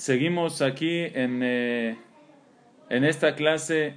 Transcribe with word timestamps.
Seguimos 0.00 0.62
aquí 0.62 1.02
en, 1.02 1.42
eh, 1.42 1.98
en 2.88 3.04
esta 3.04 3.34
clase 3.34 3.96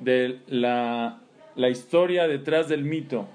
de 0.00 0.40
la, 0.48 1.20
la 1.54 1.68
historia 1.68 2.26
detrás 2.26 2.68
del 2.68 2.82
mito. 2.82 3.28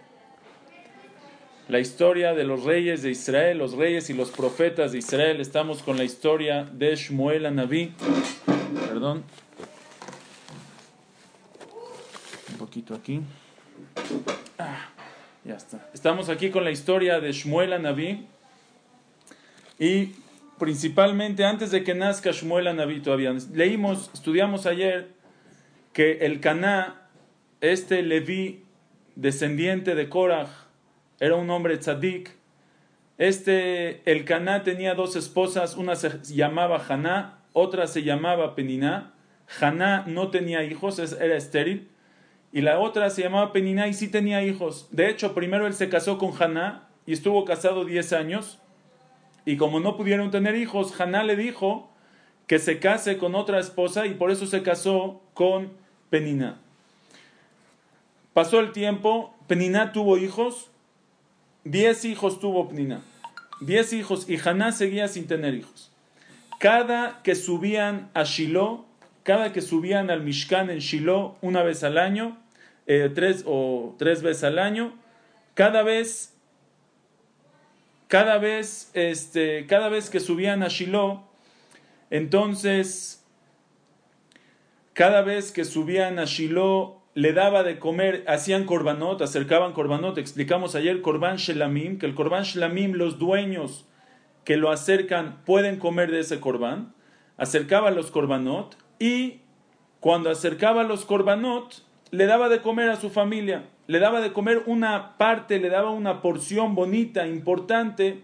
La 1.69 1.79
historia 1.79 2.33
de 2.33 2.43
los 2.43 2.65
reyes 2.65 3.01
de 3.01 3.11
Israel, 3.11 3.59
los 3.59 3.75
reyes 3.75 4.09
y 4.09 4.13
los 4.13 4.29
profetas 4.29 4.91
de 4.91 4.97
Israel. 4.97 5.39
Estamos 5.39 5.81
con 5.81 5.95
la 5.95 6.03
historia 6.03 6.65
de 6.65 6.93
Shmuel 6.97 7.45
Anabí. 7.45 7.93
Perdón. 8.89 9.23
Un 12.51 12.57
poquito 12.57 12.93
aquí. 12.93 13.21
Ah, 14.57 14.89
ya 15.45 15.55
está. 15.55 15.89
Estamos 15.93 16.27
aquí 16.27 16.49
con 16.49 16.65
la 16.65 16.71
historia 16.71 17.21
de 17.21 17.31
Shmuel 17.31 17.71
Anabí. 17.71 18.27
Y 19.79 20.11
principalmente 20.59 21.45
antes 21.45 21.71
de 21.71 21.83
que 21.83 21.95
nazca 21.95 22.31
Shmuel 22.31 22.67
Anabí 22.67 22.99
todavía. 22.99 23.33
Leímos, 23.53 24.11
estudiamos 24.13 24.65
ayer 24.65 25.09
que 25.93 26.19
el 26.25 26.39
Caná, 26.39 27.07
este 27.61 28.03
Leví, 28.03 28.63
descendiente 29.15 29.95
de 29.95 30.09
Korah, 30.09 30.49
era 31.19 31.35
un 31.35 31.49
hombre 31.49 31.77
tzadik. 31.77 32.35
Este, 33.17 34.01
el 34.09 34.23
Caná 34.25 34.63
tenía 34.63 34.93
dos 34.93 35.15
esposas, 35.15 35.75
una 35.75 35.95
se 35.95 36.19
llamaba 36.23 36.83
Haná, 36.87 37.39
otra 37.53 37.87
se 37.87 38.03
llamaba 38.03 38.55
Peniná. 38.55 39.13
Haná 39.59 40.03
no 40.07 40.29
tenía 40.29 40.63
hijos, 40.63 40.99
era 40.99 41.35
estéril. 41.35 41.89
Y 42.51 42.61
la 42.61 42.79
otra 42.79 43.09
se 43.09 43.23
llamaba 43.23 43.51
Peniná 43.51 43.87
y 43.87 43.93
sí 43.93 44.07
tenía 44.07 44.43
hijos. 44.43 44.87
De 44.91 45.09
hecho, 45.09 45.33
primero 45.33 45.67
él 45.67 45.73
se 45.73 45.89
casó 45.89 46.17
con 46.17 46.31
Haná 46.39 46.87
y 47.05 47.13
estuvo 47.13 47.43
casado 47.45 47.85
10 47.85 48.13
años. 48.13 48.59
Y 49.49 49.57
como 49.57 49.79
no 49.79 49.97
pudieron 49.97 50.29
tener 50.29 50.53
hijos, 50.53 51.01
Haná 51.01 51.23
le 51.23 51.35
dijo 51.35 51.89
que 52.45 52.59
se 52.59 52.77
case 52.77 53.17
con 53.17 53.33
otra 53.33 53.59
esposa 53.59 54.05
y 54.05 54.13
por 54.13 54.29
eso 54.29 54.45
se 54.45 54.61
casó 54.61 55.23
con 55.33 55.71
Peniná. 56.11 56.59
Pasó 58.35 58.59
el 58.59 58.73
tiempo, 58.73 59.33
Peniná 59.47 59.91
tuvo 59.91 60.19
hijos, 60.19 60.69
diez 61.63 62.05
hijos 62.05 62.39
tuvo 62.39 62.69
Peniná, 62.69 63.01
diez 63.59 63.91
hijos 63.91 64.29
y 64.29 64.37
Haná 64.37 64.71
seguía 64.71 65.07
sin 65.07 65.25
tener 65.25 65.55
hijos. 65.55 65.91
Cada 66.59 67.23
que 67.23 67.33
subían 67.33 68.11
a 68.13 68.25
Shiloh, 68.25 68.85
cada 69.23 69.51
que 69.51 69.61
subían 69.61 70.11
al 70.11 70.21
Mishkan 70.21 70.69
en 70.69 70.77
Shiloh 70.77 71.37
una 71.41 71.63
vez 71.63 71.83
al 71.83 71.97
año, 71.97 72.37
eh, 72.85 73.09
tres 73.15 73.45
o 73.47 73.95
tres 73.97 74.21
veces 74.21 74.43
al 74.43 74.59
año, 74.59 74.93
cada 75.55 75.81
vez 75.81 76.35
cada 78.09 78.39
vez, 78.39 78.91
este, 78.95 79.67
cada 79.67 79.87
vez 79.87 80.09
que 80.09 80.19
subían 80.19 80.63
a 80.63 80.67
Shiloh, 80.67 81.23
entonces, 82.09 83.23
cada 84.93 85.21
vez 85.21 85.51
que 85.51 85.63
subían 85.63 86.17
a 86.17 86.25
Shiloh, 86.25 86.99
le 87.13 87.33
daba 87.33 87.61
de 87.63 87.77
comer, 87.77 88.23
hacían 88.27 88.65
korbanot, 88.65 89.21
acercaban 89.21 89.73
korbanot, 89.73 90.17
explicamos 90.17 90.73
ayer 90.73 91.01
korban 91.01 91.37
shelamim, 91.37 91.99
que 91.99 92.07
el 92.07 92.15
korban 92.15 92.43
shelamim, 92.43 92.93
los 92.93 93.19
dueños 93.19 93.85
que 94.43 94.57
lo 94.57 94.71
acercan 94.71 95.43
pueden 95.45 95.77
comer 95.77 96.11
de 96.11 96.21
ese 96.21 96.39
korban, 96.39 96.93
acercaba 97.37 97.91
los 97.91 98.09
korbanot 98.09 98.75
y 98.99 99.41
cuando 99.99 100.31
acercaba 100.31 100.83
los 100.83 101.05
korbanot, 101.05 101.83
le 102.11 102.25
daba 102.25 102.49
de 102.49 102.61
comer 102.61 102.89
a 102.89 102.95
su 102.95 103.09
familia 103.09 103.63
le 103.89 103.97
daba 103.97 104.21
de 104.21 104.33
comer 104.33 104.61
una 104.67 105.17
parte, 105.17 105.57
le 105.57 105.69
daba 105.69 105.89
una 105.89 106.21
porción 106.21 106.75
bonita, 106.75 107.25
importante 107.25 108.21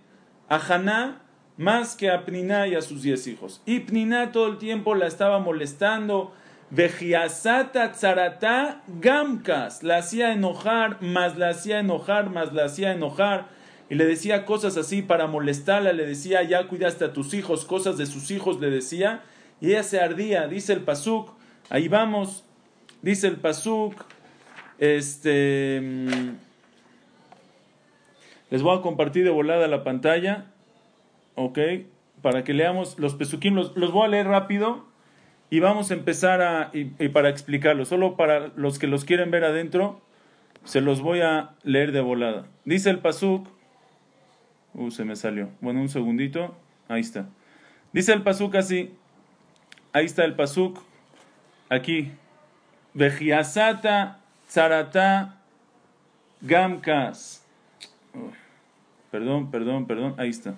a 0.47 0.57
Haná 0.57 1.23
más 1.57 1.95
que 1.95 2.11
a 2.11 2.23
Pniná 2.23 2.67
y 2.67 2.75
a 2.75 2.83
sus 2.83 3.01
diez 3.01 3.25
hijos. 3.25 3.63
Y 3.65 3.79
Pniná 3.79 4.31
todo 4.31 4.45
el 4.45 4.59
tiempo 4.59 4.93
la 4.93 5.07
estaba 5.07 5.39
molestando. 5.39 6.31
Vejiasata 6.69 7.93
tzarata 7.93 8.83
gamkas, 9.01 9.81
la 9.81 9.97
hacía 9.97 10.33
enojar, 10.33 11.01
más 11.01 11.35
la 11.35 11.49
hacía 11.49 11.79
enojar, 11.79 12.29
más 12.29 12.53
la 12.53 12.65
hacía 12.65 12.91
enojar. 12.91 13.47
Y 13.89 13.95
le 13.95 14.05
decía 14.05 14.45
cosas 14.45 14.77
así 14.77 15.01
para 15.01 15.25
molestarla, 15.25 15.93
le 15.93 16.05
decía, 16.05 16.43
ya 16.43 16.67
cuidaste 16.67 17.05
a 17.05 17.13
tus 17.13 17.33
hijos, 17.33 17.65
cosas 17.65 17.97
de 17.97 18.05
sus 18.05 18.29
hijos 18.29 18.59
le 18.59 18.69
decía. 18.69 19.23
Y 19.59 19.69
ella 19.69 19.81
se 19.81 19.99
ardía, 19.99 20.47
dice 20.47 20.73
el 20.73 20.81
Pasuk, 20.81 21.31
ahí 21.71 21.87
vamos, 21.87 22.44
dice 23.01 23.27
el 23.27 23.37
Pasuk, 23.37 23.93
este. 24.79 25.81
mm, 25.81 26.29
Les 28.51 28.61
voy 28.61 28.77
a 28.77 28.81
compartir 28.81 29.23
de 29.23 29.29
volada 29.29 29.67
la 29.67 29.83
pantalla. 29.83 30.45
Ok. 31.35 31.59
Para 32.21 32.43
que 32.43 32.53
leamos 32.53 32.97
los 32.99 33.15
pesuquín. 33.15 33.55
Los, 33.55 33.75
los 33.75 33.91
voy 33.91 34.05
a 34.05 34.09
leer 34.09 34.27
rápido. 34.27 34.85
Y 35.49 35.59
vamos 35.59 35.91
a 35.91 35.93
empezar 35.93 36.41
a. 36.41 36.71
Y, 36.73 36.91
y 37.03 37.09
para 37.09 37.29
explicarlo. 37.29 37.85
Solo 37.85 38.15
para 38.15 38.51
los 38.55 38.79
que 38.79 38.87
los 38.87 39.05
quieren 39.05 39.31
ver 39.31 39.43
adentro. 39.43 40.01
Se 40.63 40.81
los 40.81 41.01
voy 41.01 41.21
a 41.21 41.51
leer 41.63 41.91
de 41.91 42.01
volada. 42.01 42.47
Dice 42.65 42.89
el 42.89 42.99
pasuk. 42.99 43.47
Uh, 44.73 44.91
se 44.91 45.05
me 45.05 45.15
salió. 45.15 45.49
Bueno, 45.61 45.79
un 45.81 45.89
segundito. 45.89 46.55
Ahí 46.87 47.01
está. 47.01 47.27
Dice 47.93 48.13
el 48.13 48.23
pasuk 48.23 48.55
así. 48.55 48.93
Ahí 49.93 50.05
está 50.05 50.25
el 50.25 50.35
pasuk. 50.35 50.79
Aquí. 51.69 52.11
Vejiasata 52.95 54.19
Zarata 54.49 55.35
Gamkas. 56.41 57.45
Perdón, 59.11 59.51
perdón, 59.51 59.85
perdón. 59.85 60.15
Ahí 60.17 60.29
está. 60.29 60.55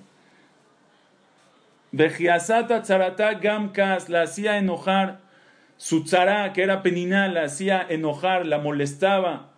Vejiasata 1.92 2.86
Zarata 2.86 3.34
Gamkas 3.34 4.10
la 4.10 4.22
hacía 4.22 4.58
enojar. 4.58 5.20
Su 5.78 6.04
tzara, 6.04 6.54
que 6.54 6.64
era 6.64 6.82
Peniná, 6.82 7.28
la 7.28 7.44
hacía 7.44 7.86
enojar, 7.88 8.48
la 8.48 8.58
molestaba 8.58 9.50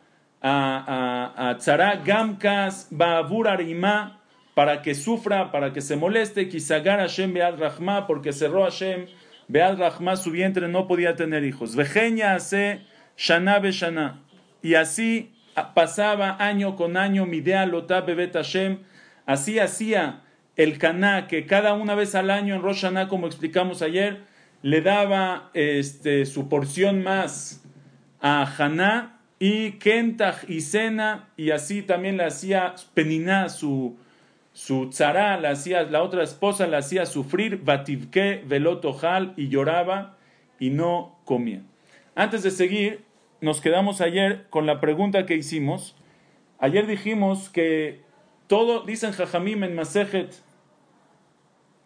a, 0.41 1.31
a, 1.37 1.49
a 1.49 1.57
tzara 1.57 1.97
Gamkas 1.97 2.87
Baabur 2.91 3.47
Arimá 3.47 4.19
para 4.53 4.81
que 4.81 4.95
sufra, 4.95 5.51
para 5.51 5.71
que 5.73 5.81
se 5.81 5.95
moleste. 5.95 6.47
Kisagar 6.47 6.99
Hashem 6.99 7.33
Bead 7.33 7.57
Rahma, 7.57 8.07
porque 8.07 8.31
cerró 8.31 8.63
Hashem 8.63 9.07
Bead 9.49 9.77
Rahma, 9.79 10.15
su 10.15 10.29
vientre 10.29 10.67
no 10.67 10.87
podía 10.87 11.15
tener 11.15 11.43
hijos. 11.43 11.75
Vejeña 11.75 12.35
hace 12.35 12.81
Shana. 13.17 14.21
Y 14.61 14.75
así 14.75 15.33
pasaba 15.73 16.37
año 16.39 16.75
con 16.75 16.97
año 16.97 17.25
Midea 17.25 17.65
Lotá 17.65 18.01
Bebet 18.01 18.33
Hashem. 18.33 18.77
Así 19.25 19.57
hacía 19.57 20.21
el 20.55 20.77
Caná, 20.77 21.27
que 21.27 21.47
cada 21.47 21.73
una 21.73 21.95
vez 21.95 22.13
al 22.13 22.29
año 22.29 22.53
en 22.53 22.61
Rosh 22.61 22.81
Hashanah, 22.81 23.07
como 23.07 23.25
explicamos 23.25 23.81
ayer, 23.81 24.21
le 24.61 24.81
daba 24.81 25.49
este, 25.55 26.27
su 26.27 26.47
porción 26.47 27.01
más 27.01 27.63
a 28.21 28.43
Haná 28.43 29.19
y 29.39 29.73
Kentach 29.73 30.47
y 30.47 30.61
Sena, 30.61 31.29
y 31.37 31.51
así 31.51 31.81
también 31.81 32.17
le 32.17 32.25
hacía 32.25 32.75
Peniná, 32.93 33.49
su, 33.49 33.97
su 34.59 34.89
tzara, 34.89 35.39
la, 35.39 35.51
hacía, 35.51 35.83
la 35.83 36.03
otra 36.03 36.21
esposa 36.21 36.67
la 36.67 36.79
hacía 36.79 37.05
sufrir, 37.05 37.63
Bativke, 37.63 38.43
Velotojal, 38.45 39.33
y 39.37 39.47
lloraba 39.47 40.17
y 40.59 40.69
no 40.69 41.17
comía. 41.23 41.61
Antes 42.13 42.43
de 42.43 42.51
seguir, 42.51 43.05
nos 43.39 43.61
quedamos 43.61 44.01
ayer 44.01 44.47
con 44.49 44.65
la 44.65 44.81
pregunta 44.81 45.25
que 45.25 45.35
hicimos. 45.35 45.95
Ayer 46.59 46.87
dijimos 46.87 47.49
que 47.49 48.01
todo, 48.47 48.81
dicen 48.81 49.13
Jajamim 49.13 49.63
en 49.63 49.75
Masejet, 49.75 50.35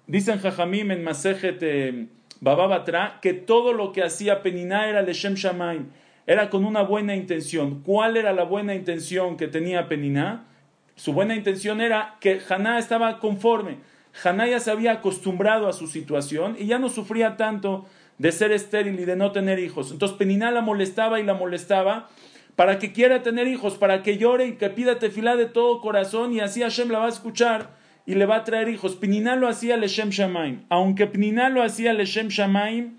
dicen 0.07 0.39
Jajamim 0.39 0.89
en 0.89 1.03
Masejet 1.03 1.59
eh, 1.62 2.07
Bababatra, 2.42 3.19
que 3.21 3.33
todo 3.36 3.74
lo 3.74 3.92
que 3.92 4.01
hacía 4.01 4.42
Peniná 4.42 4.89
era 4.89 5.03
Leshem 5.03 5.36
Shamaim, 5.36 5.89
era 6.25 6.50
con 6.50 6.65
una 6.65 6.81
buena 6.81 7.15
intención. 7.15 7.83
¿Cuál 7.83 8.18
era 8.18 8.33
la 8.33 8.45
buena 8.45 8.74
intención 8.74 9.38
que 9.38 9.48
tenía 9.48 9.88
Peniná? 9.88 10.48
Su 10.95 11.13
buena 11.13 11.36
intención 11.36 11.81
era 11.81 12.16
que 12.19 12.40
Haná 12.48 12.80
estaba 12.80 13.19
conforme. 13.19 13.78
Haná 14.24 14.48
ya 14.48 14.60
se 14.60 14.72
había 14.72 14.94
acostumbrado 14.94 15.68
a 15.68 15.74
su 15.74 15.88
situación 15.88 16.56
y 16.60 16.68
ya 16.68 16.80
no 16.80 16.90
sufría 16.90 17.36
tanto 17.36 17.86
de 18.18 18.31
ser 18.31 18.51
estéril 18.51 19.00
y 19.00 19.06
de 19.06 19.16
no 19.16 19.31
tener 19.31 19.60
hijos. 19.60 19.92
Entonces 19.92 20.18
Peniná 20.18 20.51
la 20.51 20.62
molestaba 20.62 21.19
y 21.19 21.24
la 21.24 21.34
molestaba 21.34 22.10
para 22.56 22.78
que 22.78 22.94
quiera 22.94 23.24
tener 23.24 23.48
hijos, 23.48 23.78
para 23.78 24.04
que 24.04 24.18
llore 24.18 24.45
y 24.48 24.54
que 24.54 24.69
pida 24.69 25.00
tefilá 25.00 25.36
de 25.36 25.48
todo 25.48 25.81
corazón 25.81 26.34
y 26.34 26.40
así 26.40 26.62
Hashem 26.62 26.90
la 26.90 27.00
va 27.00 27.06
a 27.07 27.10
escuchar 27.10 27.72
y 28.06 28.16
le 28.16 28.25
va 28.25 28.38
a 28.38 28.44
traer 28.44 28.69
hijos. 28.69 28.96
Pniná 28.96 29.36
lo 29.36 29.48
hacía 29.48 29.78
Leshem 29.78 30.10
Shamaim. 30.10 30.63
Aunque 30.69 31.07
Pniná 31.07 31.50
lo 31.50 31.63
hacía 31.63 31.94
Leshem 31.94 32.28
Shamaim, 32.28 32.98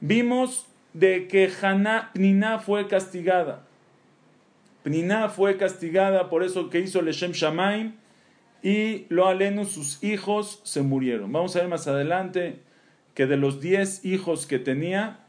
vimos 0.00 0.66
de 0.94 1.28
que 1.28 1.50
Haná, 1.60 2.10
Pniná 2.14 2.58
fue 2.58 2.88
castigada. 2.88 3.67
Pniná 4.88 5.28
fue 5.28 5.58
castigada 5.58 6.30
por 6.30 6.42
eso 6.42 6.70
que 6.70 6.80
hizo 6.80 7.02
Leshem 7.02 7.32
Shamaim 7.32 7.92
y 8.62 9.04
lo 9.10 9.26
aleno 9.26 9.66
sus 9.66 10.02
hijos 10.02 10.62
se 10.64 10.80
murieron. 10.80 11.30
Vamos 11.30 11.54
a 11.54 11.58
ver 11.58 11.68
más 11.68 11.86
adelante 11.86 12.62
que 13.12 13.26
de 13.26 13.36
los 13.36 13.60
diez 13.60 14.02
hijos 14.06 14.46
que 14.46 14.58
tenía, 14.58 15.26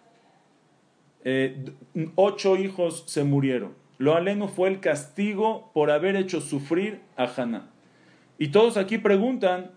eh, 1.25 1.73
ocho 2.15 2.55
hijos 2.55 3.03
se 3.07 3.25
murieron. 3.25 3.73
Lo 3.97 4.15
aleno 4.15 4.47
fue 4.47 4.69
el 4.69 4.79
castigo 4.79 5.71
por 5.73 5.91
haber 5.91 6.15
hecho 6.15 6.39
sufrir 6.39 7.01
a 7.17 7.25
Haná. 7.25 7.69
Y 8.37 8.49
todos 8.49 8.77
aquí 8.77 8.97
preguntan 8.97 9.71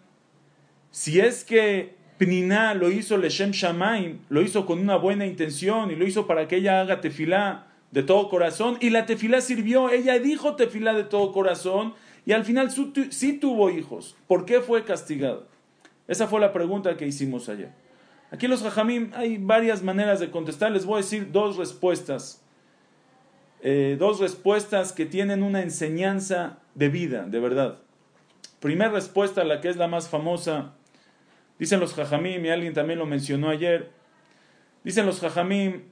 si 0.93 1.19
es 1.19 1.43
que 1.43 1.96
Pniná 2.19 2.75
lo 2.75 2.88
hizo 2.88 3.17
Leshem 3.17 3.50
Shamaim, 3.50 4.20
lo 4.29 4.43
hizo 4.43 4.64
con 4.64 4.79
una 4.79 4.94
buena 4.94 5.26
intención 5.26 5.90
y 5.90 5.96
lo 5.96 6.06
hizo 6.06 6.29
para 6.29 6.46
que 6.46 6.58
ella 6.58 6.81
haga 6.81 7.00
tefilá 7.00 7.72
de 7.93 8.03
todo 8.03 8.29
corazón 8.29 8.79
y 8.81 8.91
la 8.91 9.06
tefilá 9.06 9.41
sirvió, 9.41 9.91
ella 9.91 10.19
dijo 10.19 10.56
tefilá 10.56 10.94
de 10.94 11.05
todo 11.05 11.31
corazón 11.31 11.94
y 12.27 12.33
al 12.33 12.44
final 12.44 12.71
sí 12.71 13.33
tuvo 13.35 13.71
hijos. 13.71 14.17
¿Por 14.27 14.44
qué 14.44 14.61
fue 14.61 14.85
castigado? 14.85 15.47
Esa 16.09 16.27
fue 16.27 16.41
la 16.41 16.53
pregunta 16.53 16.97
que 16.97 17.06
hicimos 17.06 17.49
ayer. 17.49 17.71
Aquí 18.31 18.49
los 18.49 18.62
jajamim 18.62 19.11
hay 19.15 19.37
varias 19.37 19.83
maneras 19.83 20.19
de 20.19 20.31
contestar, 20.31 20.73
les 20.73 20.87
voy 20.87 20.94
a 20.94 21.03
decir 21.03 21.31
dos 21.31 21.59
respuestas. 21.59 22.43
Eh, 23.61 23.97
dos 23.99 24.19
respuestas 24.19 24.93
que 24.93 25.06
tienen 25.06 25.43
una 25.43 25.62
enseñanza 25.62 26.59
de 26.75 26.89
vida, 26.89 27.25
de 27.25 27.39
verdad. 27.39 27.79
Primera 28.59 28.91
respuesta, 28.91 29.44
la 29.44 29.61
que 29.61 29.69
es 29.69 29.77
la 29.77 29.87
más 29.87 30.09
famosa, 30.09 30.73
dicen 31.59 31.79
los 31.79 31.94
jajamim, 31.94 32.44
y 32.44 32.49
alguien 32.49 32.73
también 32.73 32.99
lo 32.99 33.06
mencionó 33.06 33.50
ayer, 33.50 33.91
dicen 34.83 35.05
los 35.05 35.21
jajamim 35.21 35.83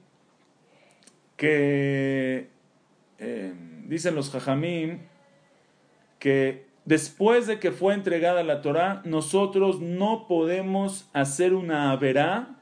que, 1.41 2.51
eh, 3.17 3.53
dicen 3.87 4.13
los 4.13 4.29
jajamim 4.29 4.99
que 6.19 6.67
después 6.85 7.47
de 7.47 7.57
que 7.57 7.71
fue 7.71 7.95
entregada 7.95 8.43
la 8.43 8.61
Torah, 8.61 9.01
nosotros 9.05 9.81
no 9.81 10.27
podemos 10.27 11.09
hacer 11.13 11.55
una 11.55 11.91
averá 11.91 12.59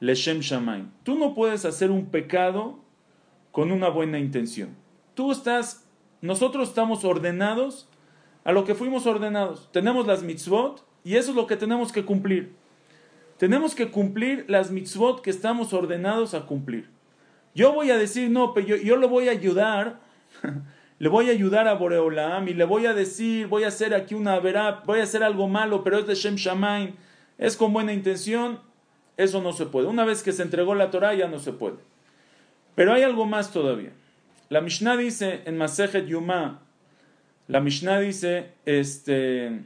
leshem 0.00 0.40
shamaim. 0.40 0.90
Tú 1.04 1.14
no 1.14 1.32
puedes 1.32 1.64
hacer 1.64 1.92
un 1.92 2.06
pecado 2.06 2.80
con 3.52 3.70
una 3.70 3.88
buena 3.88 4.18
intención. 4.18 4.70
Tú 5.14 5.30
estás, 5.30 5.88
nosotros 6.20 6.70
estamos 6.70 7.04
ordenados 7.04 7.88
a 8.42 8.50
lo 8.50 8.64
que 8.64 8.74
fuimos 8.74 9.06
ordenados. 9.06 9.70
Tenemos 9.70 10.08
las 10.08 10.24
mitzvot 10.24 10.84
y 11.04 11.14
eso 11.14 11.30
es 11.30 11.36
lo 11.36 11.46
que 11.46 11.56
tenemos 11.56 11.92
que 11.92 12.04
cumplir. 12.04 12.52
Tenemos 13.38 13.76
que 13.76 13.92
cumplir 13.92 14.44
las 14.48 14.72
mitzvot 14.72 15.20
que 15.20 15.30
estamos 15.30 15.72
ordenados 15.72 16.34
a 16.34 16.46
cumplir. 16.46 16.95
Yo 17.56 17.72
voy 17.72 17.90
a 17.90 17.96
decir, 17.96 18.28
no, 18.28 18.52
pero 18.52 18.66
yo, 18.66 18.96
le 18.98 19.06
voy 19.06 19.28
a 19.28 19.30
ayudar, 19.30 19.98
le 20.98 21.08
voy 21.08 21.30
a 21.30 21.32
ayudar 21.32 21.66
a 21.66 21.72
Boreolam 21.72 22.46
y 22.48 22.52
le 22.52 22.66
voy 22.66 22.84
a 22.84 22.92
decir, 22.92 23.46
voy 23.46 23.64
a 23.64 23.68
hacer 23.68 23.94
aquí 23.94 24.14
una 24.14 24.38
verá, 24.40 24.82
voy 24.84 25.00
a 25.00 25.04
hacer 25.04 25.22
algo 25.22 25.48
malo, 25.48 25.82
pero 25.82 25.98
es 25.98 26.06
de 26.06 26.14
Shem 26.14 26.34
Shamaim, 26.34 26.96
es 27.38 27.56
con 27.56 27.72
buena 27.72 27.94
intención, 27.94 28.60
eso 29.16 29.40
no 29.40 29.54
se 29.54 29.64
puede. 29.64 29.86
Una 29.86 30.04
vez 30.04 30.22
que 30.22 30.32
se 30.32 30.42
entregó 30.42 30.74
la 30.74 30.90
Torah 30.90 31.14
ya 31.14 31.28
no 31.28 31.38
se 31.38 31.54
puede. 31.54 31.76
Pero 32.74 32.92
hay 32.92 33.04
algo 33.04 33.24
más 33.24 33.50
todavía. 33.50 33.92
La 34.50 34.60
Mishnah 34.60 34.98
dice 34.98 35.40
en 35.46 35.56
Masejet 35.56 36.04
Yuma, 36.04 36.60
la 37.48 37.60
Mishnah 37.60 38.00
dice, 38.00 38.50
este, 38.66 39.62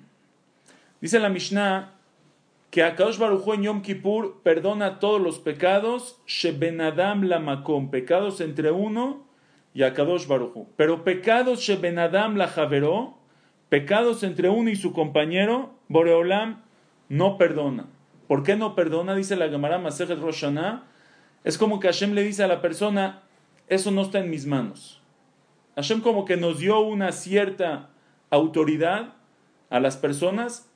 dice 1.01 1.19
la 1.19 1.29
Mishnah 1.29 1.93
que 2.71 2.85
Akadosh 2.85 3.19
Baruj 3.19 3.55
en 3.55 3.63
Yom 3.63 3.83
Kippur 3.83 4.43
perdona 4.43 5.01
todos 5.01 5.21
los 5.21 5.39
pecados, 5.41 6.21
Shebenadam 6.27 7.25
la 7.25 7.41
makom, 7.41 7.91
pecados 7.91 8.41
entre 8.41 8.71
uno 8.71 9.27
y 9.75 9.83
Akadosh 9.83 10.27
Baruj 10.27 10.67
Pero 10.77 11.03
pecados 11.03 11.61
Shebenadam 11.61 12.37
la 12.37 12.47
javeró, 12.47 13.19
pecados 13.69 14.23
entre 14.23 14.49
uno 14.49 14.71
y 14.71 14.77
su 14.77 14.93
compañero, 14.93 15.75
Boreolam 15.89 16.63
no 17.09 17.39
perdona. 17.39 17.87
¿Por 18.29 18.45
qué 18.45 18.55
no 18.55 18.77
perdona? 18.77 19.17
Dice 19.17 19.35
la 19.35 19.49
Gemara 19.49 19.79
Masejet 19.79 20.21
Roshaná, 20.21 20.85
es 21.43 21.59
como 21.59 21.81
que 21.81 21.89
Hashem 21.89 22.13
le 22.13 22.23
dice 22.23 22.45
a 22.45 22.47
la 22.47 22.63
persona, 22.63 23.23
eso 23.67 23.91
no 23.91 24.03
está 24.03 24.21
en 24.21 24.31
mis 24.31 24.47
manos. 24.47 25.03
Hashem 25.75 26.01
como 26.01 26.25
que 26.25 26.37
nos 26.37 26.61
dio 26.61 26.79
una 26.81 27.11
cierta 27.11 27.91
autoridad 28.31 29.15
a 29.71 29.81
las 29.81 29.97
personas 29.97 30.70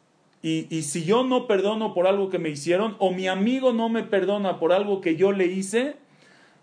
y, 0.46 0.82
si 0.82 1.06
yo 1.06 1.24
no 1.24 1.46
perdono 1.46 1.94
por 1.94 2.06
algo 2.06 2.28
que 2.28 2.38
me 2.38 2.50
hicieron 2.50 2.96
o 2.98 3.12
mi 3.12 3.28
amigo 3.28 3.72
no 3.72 3.88
me 3.88 4.02
perdona 4.02 4.58
por 4.58 4.74
algo 4.74 5.00
que 5.00 5.16
yo 5.16 5.32
le 5.32 5.46
hice, 5.46 5.96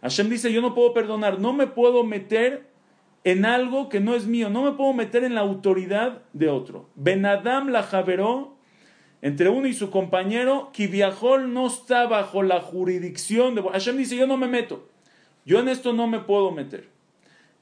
Hashem 0.03 0.29
dice, 0.29 0.53
yo 0.53 0.61
no 0.61 0.75
puedo 0.75 0.93
perdonar, 0.93 1.39
no 1.39 1.51
me 1.51 1.65
puedo 1.65 2.03
meter 2.03 2.67
en 3.23 3.43
algo 3.43 3.89
que 3.89 3.99
no 3.99 4.13
es 4.13 4.27
mío, 4.27 4.51
no 4.51 4.61
me 4.61 4.73
puedo 4.73 4.93
meter 4.93 5.23
en 5.23 5.33
la 5.33 5.41
autoridad 5.41 6.21
de 6.31 6.49
otro. 6.49 6.89
Benadam 6.93 7.69
la 7.69 7.81
javeró 7.81 8.55
entre 9.23 9.49
uno 9.49 9.65
y 9.65 9.73
su 9.73 9.89
compañero, 9.89 10.69
Kiviahol 10.73 11.51
no 11.51 11.65
está 11.65 12.05
bajo 12.05 12.43
la 12.43 12.61
jurisdicción 12.61 13.55
de... 13.55 13.63
Hashem 13.63 13.97
dice, 13.97 14.15
yo 14.15 14.27
no 14.27 14.37
me 14.37 14.47
meto, 14.47 14.89
yo 15.43 15.59
en 15.59 15.67
esto 15.67 15.91
no 15.91 16.05
me 16.05 16.19
puedo 16.19 16.51
meter. 16.51 16.87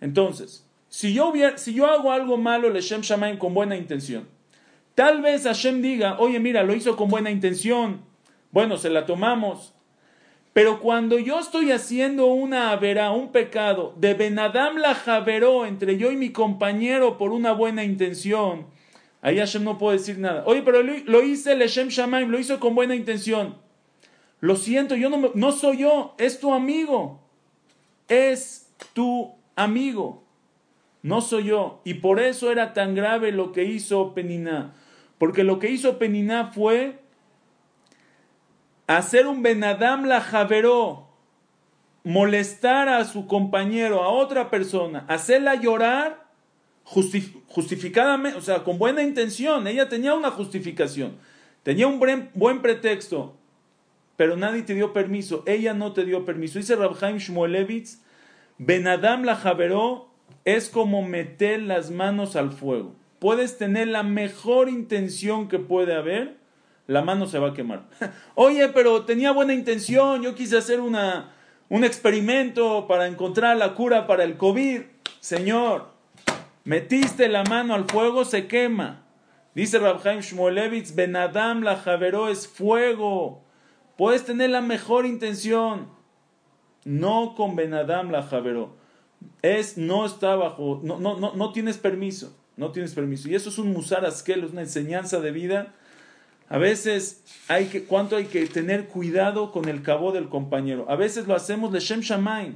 Entonces, 0.01 0.67
si 0.89 1.13
yo, 1.13 1.31
si 1.55 1.73
yo 1.73 1.85
hago 1.85 2.11
algo 2.11 2.35
malo, 2.35 2.69
le 2.69 2.81
Shem 2.81 2.99
Shamaim 2.99 3.37
con 3.37 3.53
buena 3.53 3.77
intención, 3.77 4.27
tal 4.99 5.21
vez 5.21 5.43
Hashem 5.43 5.81
diga, 5.81 6.19
oye, 6.19 6.41
mira, 6.41 6.61
lo 6.63 6.75
hizo 6.75 6.97
con 6.97 7.07
buena 7.07 7.31
intención, 7.31 8.01
bueno, 8.51 8.75
se 8.75 8.89
la 8.89 9.05
tomamos. 9.05 9.73
Pero 10.51 10.81
cuando 10.81 11.17
yo 11.17 11.39
estoy 11.39 11.71
haciendo 11.71 12.25
una 12.25 12.71
avera, 12.71 13.11
un 13.11 13.31
pecado, 13.31 13.93
de 13.95 14.13
Benadam 14.13 14.75
la 14.75 14.95
javeró 14.95 15.65
entre 15.65 15.97
yo 15.97 16.11
y 16.11 16.17
mi 16.17 16.33
compañero 16.33 17.17
por 17.17 17.31
una 17.31 17.53
buena 17.53 17.85
intención, 17.85 18.65
Ahí 19.21 19.37
Hashem 19.37 19.63
no 19.63 19.77
puede 19.77 19.99
decir 19.99 20.17
nada. 20.19 20.43
Oye, 20.45 20.63
pero 20.63 20.83
lo, 20.83 21.23
hice 21.23 21.53
el 21.53 21.59
Hashem 21.59 21.87
Shamaim, 21.87 22.29
lo 22.29 22.37
hizo 22.37 22.59
con 22.59 22.75
buena 22.75 22.93
intención. 22.93 23.55
Lo 24.41 24.57
siento, 24.57 24.97
yo 24.97 25.09
no, 25.09 25.31
no 25.33 25.51
soy 25.53 25.77
yo, 25.77 26.13
es 26.17 26.41
tu 26.41 26.53
amigo. 26.53 27.21
Es 28.09 28.69
tu 28.91 29.33
amigo. 29.55 30.23
No 31.03 31.21
soy 31.21 31.45
yo. 31.45 31.79
Y 31.85 31.95
por 31.95 32.19
eso 32.19 32.51
era 32.51 32.73
tan 32.73 32.95
grave 32.95 33.31
lo 33.31 33.53
que 33.53 33.63
hizo 33.63 34.13
Peniná. 34.13 34.73
Porque 35.19 35.43
lo 35.43 35.59
que 35.59 35.69
hizo 35.69 35.99
Peniná 35.99 36.51
fue 36.51 36.99
hacer 38.87 39.27
un 39.27 39.43
Benadam 39.43 40.05
la 40.05 40.21
Javeró, 40.21 41.09
molestar 42.03 42.89
a 42.89 43.05
su 43.05 43.27
compañero, 43.27 44.01
a 44.01 44.09
otra 44.09 44.49
persona, 44.49 45.05
hacerla 45.07 45.53
llorar 45.55 46.27
justificadamente, 46.83 48.37
o 48.37 48.41
sea, 48.41 48.63
con 48.63 48.79
buena 48.79 49.03
intención, 49.03 49.67
ella 49.67 49.89
tenía 49.89 50.15
una 50.15 50.31
justificación, 50.31 51.17
tenía 51.61 51.85
un 51.85 51.99
buen, 52.33 52.61
pretexto, 52.63 53.35
pero 54.15 54.35
nadie 54.37 54.63
te 54.63 54.73
dio 54.73 54.91
permiso, 54.91 55.43
ella 55.45 55.75
no 55.75 55.93
te 55.93 56.03
dio 56.03 56.25
permiso. 56.25 56.57
Dice 56.57 56.75
Rabhaim 56.75 57.17
Shmuelevitz, 57.17 57.99
Benadam 58.57 59.23
la 59.23 59.35
Javeró 59.35 60.09
es 60.45 60.69
como 60.69 61.03
meter 61.03 61.61
las 61.61 61.91
manos 61.91 62.35
al 62.35 62.51
fuego. 62.51 62.95
Puedes 63.19 63.57
tener 63.57 63.87
la 63.87 64.03
mejor 64.03 64.69
intención 64.69 65.47
que 65.47 65.59
puede 65.59 65.93
haber, 65.93 66.37
la 66.87 67.01
mano 67.01 67.27
se 67.27 67.39
va 67.39 67.49
a 67.49 67.53
quemar. 67.53 67.83
Oye, 68.35 68.69
pero 68.69 69.05
tenía 69.05 69.31
buena 69.31 69.53
intención, 69.53 70.21
yo 70.21 70.35
quise 70.35 70.57
hacer 70.57 70.79
una, 70.79 71.33
un 71.69 71.83
experimento 71.83 72.87
para 72.87 73.07
encontrar 73.07 73.57
la 73.57 73.75
cura 73.75 74.07
para 74.07 74.23
el 74.23 74.37
COVID. 74.37 74.81
Señor, 75.19 75.99
Metiste 76.69 77.29
la 77.29 77.43
mano 77.45 77.73
al 77.73 77.85
fuego, 77.85 78.25
se 78.25 78.45
quema. 78.45 79.01
Dice 79.55 79.79
Rabhaim 79.79 80.19
Shmolevitz, 80.19 80.93
Benadam 80.93 81.63
la 81.63 81.77
Javeró 81.77 82.27
es 82.27 82.47
fuego. 82.47 83.43
Puedes 83.97 84.23
tener 84.23 84.51
la 84.51 84.61
mejor 84.61 85.07
intención. 85.07 85.89
No 86.85 87.33
con 87.35 87.55
Benadam 87.55 88.11
la 88.11 88.21
Javeró. 88.21 88.75
Es, 89.41 89.79
no 89.79 90.05
está 90.05 90.35
bajo, 90.35 90.79
no, 90.83 90.99
no, 90.99 91.17
no, 91.17 91.33
no 91.33 91.51
tienes 91.51 91.79
permiso. 91.79 92.37
No 92.59 92.71
tienes 92.73 92.93
permiso. 92.93 93.29
Y 93.29 93.35
eso 93.35 93.47
es 93.47 93.57
un 93.57 93.71
musar 93.71 94.05
askel, 94.05 94.43
es 94.43 94.51
una 94.51 94.59
enseñanza 94.59 95.21
de 95.21 95.31
vida. 95.31 95.73
A 96.49 96.57
veces 96.57 97.23
hay 97.47 97.67
que, 97.67 97.85
cuánto 97.85 98.17
hay 98.17 98.25
que 98.25 98.47
tener 98.47 98.87
cuidado 98.87 99.53
con 99.53 99.69
el 99.69 99.81
cabo 99.81 100.11
del 100.11 100.27
compañero. 100.27 100.85
A 100.89 100.97
veces 100.97 101.25
lo 101.25 101.35
hacemos 101.35 101.71
de 101.71 101.79
Shem 101.79 102.01
Shamaim. 102.01 102.55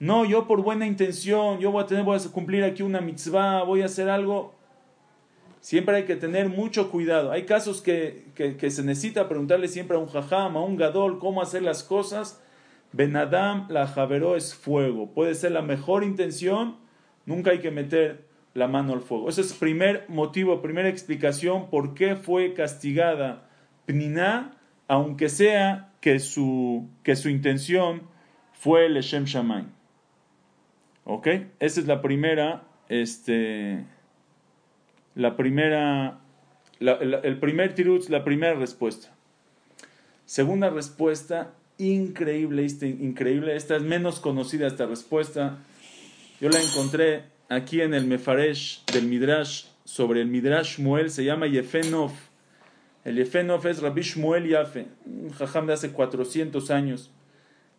No, 0.00 0.24
yo 0.24 0.48
por 0.48 0.62
buena 0.62 0.84
intención, 0.84 1.60
yo 1.60 1.70
voy 1.70 1.84
a 1.84 1.86
tener, 1.86 2.02
voy 2.02 2.18
a 2.18 2.32
cumplir 2.32 2.64
aquí 2.64 2.82
una 2.82 3.00
mitzvah, 3.00 3.62
voy 3.62 3.82
a 3.82 3.84
hacer 3.84 4.08
algo. 4.08 4.52
Siempre 5.60 5.94
hay 5.94 6.04
que 6.06 6.16
tener 6.16 6.48
mucho 6.48 6.90
cuidado. 6.90 7.30
Hay 7.30 7.44
casos 7.46 7.80
que, 7.80 8.24
que, 8.34 8.70
se 8.70 8.82
necesita 8.82 9.28
preguntarle 9.28 9.68
siempre 9.68 9.96
a 9.96 10.00
un 10.00 10.08
jajam, 10.08 10.56
a 10.56 10.60
un 10.64 10.76
gadol, 10.76 11.20
cómo 11.20 11.40
hacer 11.40 11.62
las 11.62 11.84
cosas. 11.84 12.42
Benadam, 12.90 13.68
la 13.70 13.86
javeró 13.86 14.34
es 14.34 14.56
fuego. 14.56 15.12
Puede 15.12 15.36
ser 15.36 15.52
la 15.52 15.62
mejor 15.62 16.02
intención, 16.02 16.78
nunca 17.26 17.52
hay 17.52 17.60
que 17.60 17.70
meter 17.70 18.25
la 18.56 18.68
mano 18.68 18.94
al 18.94 19.02
fuego. 19.02 19.28
Ese 19.28 19.42
es 19.42 19.52
el 19.52 19.58
primer 19.58 20.06
motivo, 20.08 20.62
primera 20.62 20.88
explicación 20.88 21.68
por 21.68 21.94
qué 21.94 22.16
fue 22.16 22.54
castigada 22.54 23.48
Pniná, 23.84 24.56
aunque 24.88 25.28
sea 25.28 25.92
que 26.00 26.18
su, 26.18 26.88
que 27.02 27.16
su 27.16 27.28
intención 27.28 28.02
fue 28.52 28.86
el 28.86 29.00
Shem 29.02 29.24
Shamayim. 29.24 29.68
¿Ok? 31.04 31.28
Esa 31.60 31.80
es 31.80 31.86
la 31.86 32.00
primera, 32.00 32.64
este, 32.88 33.84
la 35.14 35.36
primera, 35.36 36.20
el 36.80 37.38
primer 37.38 37.74
tirutz, 37.74 38.08
la 38.08 38.24
primera 38.24 38.54
respuesta. 38.54 39.12
Segunda 40.24 40.70
respuesta, 40.70 41.52
increíble, 41.78 42.66
increíble, 42.80 43.54
esta 43.54 43.76
es 43.76 43.82
menos 43.82 44.18
conocida 44.18 44.66
esta 44.66 44.86
respuesta. 44.86 45.58
Yo 46.40 46.48
la 46.48 46.60
encontré 46.60 47.35
aquí 47.48 47.80
en 47.80 47.94
el 47.94 48.06
Mefaresh 48.06 48.84
del 48.86 49.06
Midrash, 49.06 49.66
sobre 49.84 50.20
el 50.20 50.28
Midrash 50.28 50.78
Muel, 50.78 51.10
se 51.10 51.24
llama 51.24 51.46
Yefenov. 51.46 52.12
El 53.04 53.16
Yefenov 53.16 53.66
es 53.66 53.80
Rabbi 53.80 54.02
Shmuel 54.02 54.48
Yafe, 54.48 54.88
un 55.04 55.30
jajam 55.30 55.66
de 55.66 55.74
hace 55.74 55.92
400 55.92 56.70
años. 56.70 57.10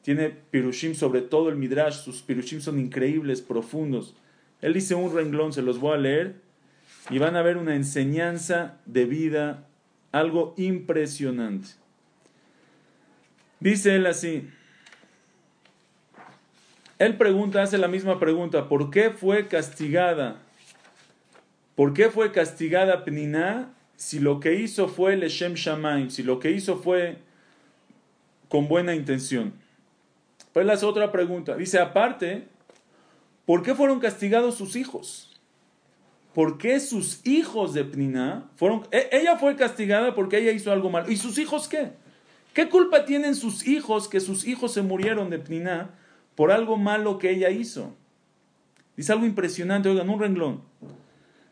Tiene 0.01 0.29
pirushim 0.29 0.95
sobre 0.95 1.21
todo 1.21 1.49
el 1.49 1.55
Midrash, 1.55 1.95
sus 1.95 2.21
pirushim 2.21 2.61
son 2.61 2.79
increíbles, 2.79 3.41
profundos. 3.41 4.15
Él 4.61 4.73
dice 4.73 4.95
un 4.95 5.13
renglón, 5.13 5.51
se 5.51 5.61
los 5.61 5.79
voy 5.79 5.95
a 5.95 5.97
leer, 5.97 6.35
y 7.09 7.17
van 7.19 7.35
a 7.35 7.41
ver 7.41 7.57
una 7.57 7.75
enseñanza 7.75 8.79
de 8.85 9.05
vida, 9.05 9.67
algo 10.11 10.53
impresionante. 10.57 11.69
Dice 13.59 13.95
él 13.95 14.05
así. 14.05 14.49
Él 16.99 17.17
pregunta, 17.17 17.61
hace 17.61 17.77
la 17.77 17.87
misma 17.87 18.19
pregunta, 18.19 18.67
¿por 18.67 18.89
qué 18.89 19.11
fue 19.11 19.47
castigada? 19.47 20.41
¿Por 21.75 21.93
qué 21.93 22.09
fue 22.09 22.31
castigada 22.31 23.03
Pniná 23.03 23.73
si 23.95 24.19
lo 24.19 24.39
que 24.39 24.55
hizo 24.55 24.87
fue 24.87 25.15
Leshem 25.15 25.53
Shamaim, 25.53 26.09
si 26.09 26.23
lo 26.23 26.39
que 26.39 26.51
hizo 26.51 26.77
fue 26.77 27.19
con 28.49 28.67
buena 28.67 28.95
intención? 28.95 29.53
Pues 30.53 30.65
la 30.65 30.73
otra 30.87 31.11
pregunta. 31.11 31.55
Dice, 31.55 31.77
aparte, 31.77 32.47
¿por 33.45 33.61
qué 33.61 33.75
fueron 33.75 33.99
castigados 33.99 34.55
sus 34.55 34.75
hijos? 34.75 35.39
¿Por 36.33 36.57
qué 36.57 36.79
sus 36.79 37.25
hijos 37.27 37.75
de 37.75 37.83
Pniná 37.83 38.49
fueron... 38.55 38.87
E, 38.91 39.09
ella 39.11 39.37
fue 39.37 39.55
castigada 39.55 40.15
porque 40.15 40.39
ella 40.39 40.51
hizo 40.51 40.71
algo 40.71 40.89
malo. 40.89 41.11
¿Y 41.11 41.17
sus 41.17 41.37
hijos 41.37 41.67
qué? 41.67 41.91
¿Qué 42.55 42.69
culpa 42.69 43.05
tienen 43.05 43.35
sus 43.35 43.67
hijos 43.67 44.07
que 44.07 44.19
sus 44.19 44.47
hijos 44.47 44.73
se 44.73 44.81
murieron 44.81 45.29
de 45.29 45.37
Pniná 45.37 45.91
por 46.37 46.51
algo 46.51 46.77
malo 46.77 47.17
que 47.17 47.31
ella 47.31 47.49
hizo? 47.49 47.97
Dice 48.95 49.11
algo 49.11 49.25
impresionante, 49.25 49.89
oigan, 49.89 50.07
un 50.07 50.19
renglón. 50.19 50.61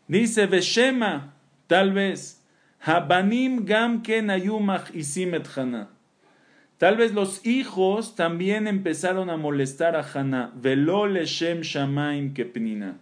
Dice, 0.07 0.45
Veshema, 0.45 1.33
tal 1.65 1.91
vez, 1.91 2.43
Habanim 2.79 3.65
gam 3.65 4.03
ken 4.03 4.29
ayumach 4.29 4.93
isimet 4.93 5.47
hana. 5.57 5.89
Tal 6.77 6.97
vez 6.97 7.13
los 7.13 7.43
hijos 7.47 8.15
también 8.15 8.67
empezaron 8.67 9.31
a 9.31 9.37
molestar 9.37 9.95
a 9.95 10.03
Haná. 10.03 10.51
Velo 10.55 11.07
leshem 11.07 11.61
shamaim 11.61 12.35
que 12.35 12.45
penina. 12.45 12.99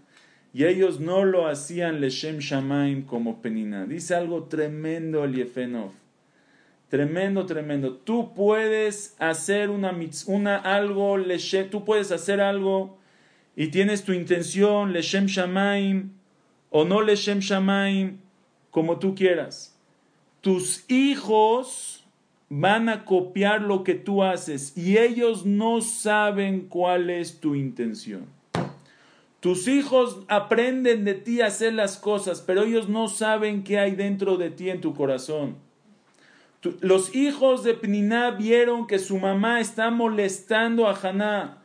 Y 0.54 0.64
ellos 0.64 1.02
no 1.02 1.26
lo 1.26 1.48
hacían 1.48 2.00
leshem 2.00 2.38
shamaim 2.40 3.02
como 3.02 3.42
penina. 3.42 3.86
Dice 3.86 4.16
algo 4.16 4.44
tremendo 4.44 5.26
el. 5.26 5.50
Tremendo, 6.94 7.48
tremendo. 7.48 7.96
Tú 7.96 8.36
puedes 8.36 9.16
hacer 9.18 9.72
una, 9.72 9.98
una 10.28 10.58
algo, 10.58 11.18
tú 11.72 11.86
puedes 11.86 12.12
hacer 12.12 12.40
algo 12.40 13.00
y 13.56 13.70
tienes 13.70 14.04
tu 14.04 14.14
intención, 14.14 14.94
leshem 14.94 15.26
shamaim, 15.26 16.12
o 16.70 16.86
no 16.86 17.02
leshem 17.02 17.40
shamaim, 17.40 18.20
como 18.70 19.00
tú 19.00 19.16
quieras. 19.16 19.76
Tus 20.42 20.88
hijos 20.88 22.06
van 22.48 22.90
a 22.90 23.06
copiar 23.06 23.64
lo 23.64 23.84
que 23.84 23.96
tú 23.96 24.22
haces 24.22 24.78
y 24.78 25.00
ellos 25.00 25.48
no 25.48 25.82
saben 25.82 26.68
cuál 26.68 27.10
es 27.10 27.40
tu 27.40 27.56
intención. 27.56 28.28
Tus 29.40 29.68
hijos 29.68 30.20
aprenden 30.28 31.06
de 31.06 31.16
ti 31.16 31.42
a 31.42 31.48
hacer 31.48 31.74
las 31.74 31.98
cosas, 31.98 32.42
pero 32.42 32.62
ellos 32.62 32.88
no 32.88 33.08
saben 33.08 33.64
qué 33.64 33.80
hay 33.80 33.96
dentro 33.96 34.38
de 34.38 34.52
ti 34.52 34.70
en 34.70 34.80
tu 34.80 34.94
corazón. 34.94 35.73
Los 36.80 37.14
hijos 37.14 37.64
de 37.64 37.74
Pniná 37.74 38.32
vieron 38.32 38.88
que 38.88 39.00
su 39.00 39.18
mamá 39.18 39.60
está 39.60 39.92
molestando 39.92 40.88
a 40.88 40.94
Haná 40.94 41.58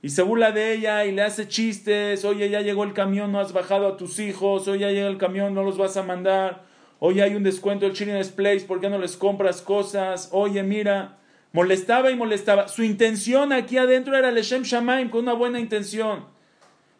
y 0.00 0.10
se 0.10 0.22
burla 0.22 0.52
de 0.52 0.72
ella 0.72 1.04
y 1.04 1.12
le 1.12 1.22
hace 1.22 1.46
chistes. 1.46 2.24
Oye, 2.24 2.48
ya 2.48 2.62
llegó 2.62 2.84
el 2.84 2.94
camión, 2.94 3.32
no 3.32 3.40
has 3.40 3.52
bajado 3.52 3.86
a 3.86 3.96
tus 3.96 4.18
hijos. 4.18 4.66
Oye, 4.68 4.80
ya 4.80 4.90
llega 4.90 5.08
el 5.08 5.18
camión, 5.18 5.52
no 5.52 5.62
los 5.62 5.76
vas 5.76 5.96
a 5.96 6.02
mandar. 6.02 6.64
Oye, 6.98 7.22
hay 7.22 7.34
un 7.34 7.42
descuento 7.42 7.84
del 7.84 7.94
Children's 7.94 8.30
Place, 8.30 8.60
¿por 8.60 8.80
qué 8.80 8.88
no 8.88 8.98
les 8.98 9.16
compras 9.16 9.60
cosas? 9.60 10.30
Oye, 10.32 10.62
mira, 10.62 11.18
molestaba 11.52 12.10
y 12.10 12.16
molestaba. 12.16 12.68
Su 12.68 12.82
intención 12.82 13.52
aquí 13.52 13.76
adentro 13.76 14.16
era 14.16 14.30
el 14.30 14.42
Shem 14.42 14.62
Shamaim 14.62 15.10
con 15.10 15.22
una 15.22 15.34
buena 15.34 15.60
intención. 15.60 16.24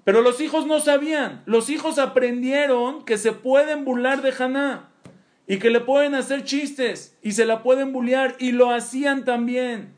Pero 0.04 0.20
los 0.20 0.40
hijos 0.40 0.66
no 0.66 0.80
sabían. 0.80 1.42
Los 1.46 1.70
hijos 1.70 1.98
aprendieron 1.98 3.04
que 3.04 3.16
se 3.16 3.32
pueden 3.32 3.84
burlar 3.84 4.20
de 4.20 4.34
Haná 4.38 4.90
y 5.46 5.58
que 5.58 5.70
le 5.70 5.80
pueden 5.80 6.14
hacer 6.14 6.44
chistes 6.44 7.16
y 7.22 7.32
se 7.32 7.44
la 7.44 7.62
pueden 7.62 7.92
bullear 7.92 8.36
y 8.38 8.52
lo 8.52 8.70
hacían 8.70 9.24
también. 9.24 9.94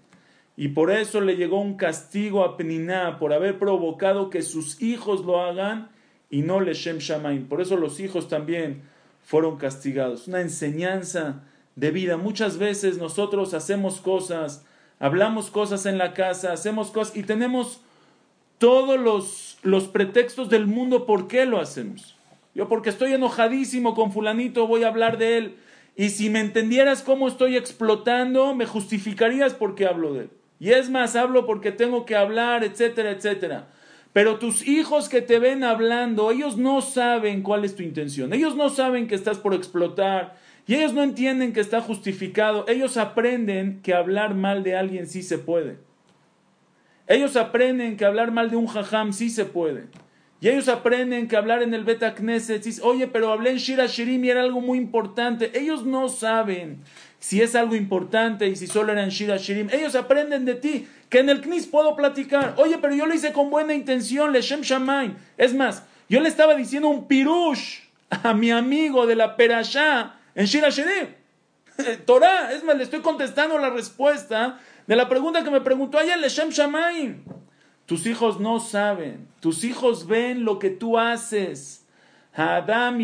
Y 0.56 0.68
por 0.68 0.90
eso 0.90 1.20
le 1.20 1.36
llegó 1.36 1.60
un 1.60 1.76
castigo 1.76 2.44
a 2.44 2.56
Peniná 2.56 3.18
por 3.18 3.32
haber 3.32 3.58
provocado 3.58 4.28
que 4.28 4.42
sus 4.42 4.82
hijos 4.82 5.24
lo 5.24 5.40
hagan 5.40 5.88
y 6.30 6.42
no 6.42 6.60
le 6.60 6.74
Shem 6.74 6.98
Shamaim. 6.98 7.46
Por 7.48 7.60
eso 7.60 7.76
los 7.76 8.00
hijos 8.00 8.28
también 8.28 8.82
fueron 9.22 9.56
castigados. 9.56 10.26
Una 10.26 10.40
enseñanza 10.40 11.44
de 11.76 11.92
vida. 11.92 12.16
Muchas 12.16 12.58
veces 12.58 12.98
nosotros 12.98 13.54
hacemos 13.54 14.00
cosas, 14.00 14.64
hablamos 14.98 15.50
cosas 15.50 15.86
en 15.86 15.96
la 15.96 16.12
casa, 16.12 16.52
hacemos 16.52 16.90
cosas 16.90 17.16
y 17.16 17.22
tenemos 17.22 17.80
todos 18.58 18.98
los, 18.98 19.58
los 19.62 19.86
pretextos 19.86 20.50
del 20.50 20.66
mundo 20.66 21.06
por 21.06 21.28
qué 21.28 21.46
lo 21.46 21.60
hacemos. 21.60 22.17
Yo 22.58 22.68
porque 22.68 22.90
estoy 22.90 23.12
enojadísimo 23.12 23.94
con 23.94 24.10
fulanito 24.10 24.66
voy 24.66 24.82
a 24.82 24.88
hablar 24.88 25.16
de 25.16 25.38
él. 25.38 25.56
Y 25.94 26.08
si 26.08 26.28
me 26.28 26.40
entendieras 26.40 27.04
cómo 27.04 27.28
estoy 27.28 27.56
explotando, 27.56 28.52
me 28.56 28.66
justificarías 28.66 29.54
por 29.54 29.76
qué 29.76 29.86
hablo 29.86 30.12
de 30.12 30.22
él. 30.22 30.30
Y 30.58 30.70
es 30.70 30.90
más, 30.90 31.14
hablo 31.14 31.46
porque 31.46 31.70
tengo 31.70 32.04
que 32.04 32.16
hablar, 32.16 32.64
etcétera, 32.64 33.12
etcétera. 33.12 33.68
Pero 34.12 34.40
tus 34.40 34.66
hijos 34.66 35.08
que 35.08 35.22
te 35.22 35.38
ven 35.38 35.62
hablando, 35.62 36.32
ellos 36.32 36.56
no 36.56 36.80
saben 36.80 37.42
cuál 37.42 37.64
es 37.64 37.76
tu 37.76 37.84
intención. 37.84 38.32
Ellos 38.32 38.56
no 38.56 38.70
saben 38.70 39.06
que 39.06 39.14
estás 39.14 39.38
por 39.38 39.54
explotar. 39.54 40.34
Y 40.66 40.74
ellos 40.74 40.94
no 40.94 41.04
entienden 41.04 41.52
que 41.52 41.60
está 41.60 41.80
justificado. 41.80 42.64
Ellos 42.66 42.96
aprenden 42.96 43.82
que 43.82 43.94
hablar 43.94 44.34
mal 44.34 44.64
de 44.64 44.74
alguien 44.74 45.06
sí 45.06 45.22
se 45.22 45.38
puede. 45.38 45.78
Ellos 47.06 47.36
aprenden 47.36 47.96
que 47.96 48.04
hablar 48.04 48.32
mal 48.32 48.50
de 48.50 48.56
un 48.56 48.66
jajam 48.66 49.12
sí 49.12 49.30
se 49.30 49.44
puede. 49.44 49.84
Y 50.40 50.48
ellos 50.48 50.68
aprenden 50.68 51.26
que 51.26 51.36
hablar 51.36 51.62
en 51.62 51.74
el 51.74 51.84
Beta 51.84 52.14
Knesset, 52.14 52.64
oye, 52.82 53.08
pero 53.08 53.32
hablé 53.32 53.50
en 53.50 53.56
Shira 53.56 53.86
Shirim 53.86 54.24
y 54.24 54.30
era 54.30 54.42
algo 54.42 54.60
muy 54.60 54.78
importante. 54.78 55.50
Ellos 55.58 55.84
no 55.84 56.08
saben 56.08 56.78
si 57.18 57.42
es 57.42 57.56
algo 57.56 57.74
importante 57.74 58.46
y 58.46 58.54
si 58.54 58.68
solo 58.68 58.92
era 58.92 59.02
en 59.02 59.10
Shira 59.10 59.36
Shirim. 59.36 59.68
Ellos 59.72 59.96
aprenden 59.96 60.44
de 60.44 60.54
ti, 60.54 60.88
que 61.08 61.18
en 61.18 61.28
el 61.28 61.40
Knis 61.40 61.66
puedo 61.66 61.96
platicar. 61.96 62.54
Oye, 62.56 62.78
pero 62.78 62.94
yo 62.94 63.06
lo 63.06 63.14
hice 63.14 63.32
con 63.32 63.50
buena 63.50 63.74
intención, 63.74 64.32
Leshem 64.32 64.60
Shamaim. 64.60 65.16
Es 65.36 65.54
más, 65.54 65.82
yo 66.08 66.20
le 66.20 66.28
estaba 66.28 66.54
diciendo 66.54 66.88
un 66.88 67.08
pirush 67.08 67.80
a 68.10 68.32
mi 68.32 68.52
amigo 68.52 69.06
de 69.08 69.16
la 69.16 69.36
Perashá 69.36 70.14
en 70.36 70.46
Shira 70.46 70.70
Shirim. 70.70 71.08
Torah, 72.06 72.52
es 72.52 72.62
más, 72.62 72.76
le 72.76 72.84
estoy 72.84 73.00
contestando 73.00 73.58
la 73.58 73.70
respuesta 73.70 74.60
de 74.86 74.94
la 74.94 75.08
pregunta 75.08 75.42
que 75.42 75.50
me 75.50 75.60
preguntó 75.60 75.98
ayer, 75.98 76.16
Leshem 76.16 76.50
Shamaim. 76.50 77.24
Tus 77.88 78.04
hijos 78.04 78.38
no 78.38 78.60
saben. 78.60 79.26
Tus 79.40 79.64
hijos 79.64 80.06
ven 80.06 80.44
lo 80.44 80.58
que 80.58 80.68
tú 80.68 80.98
haces. 80.98 81.86
Hashem 82.34 82.98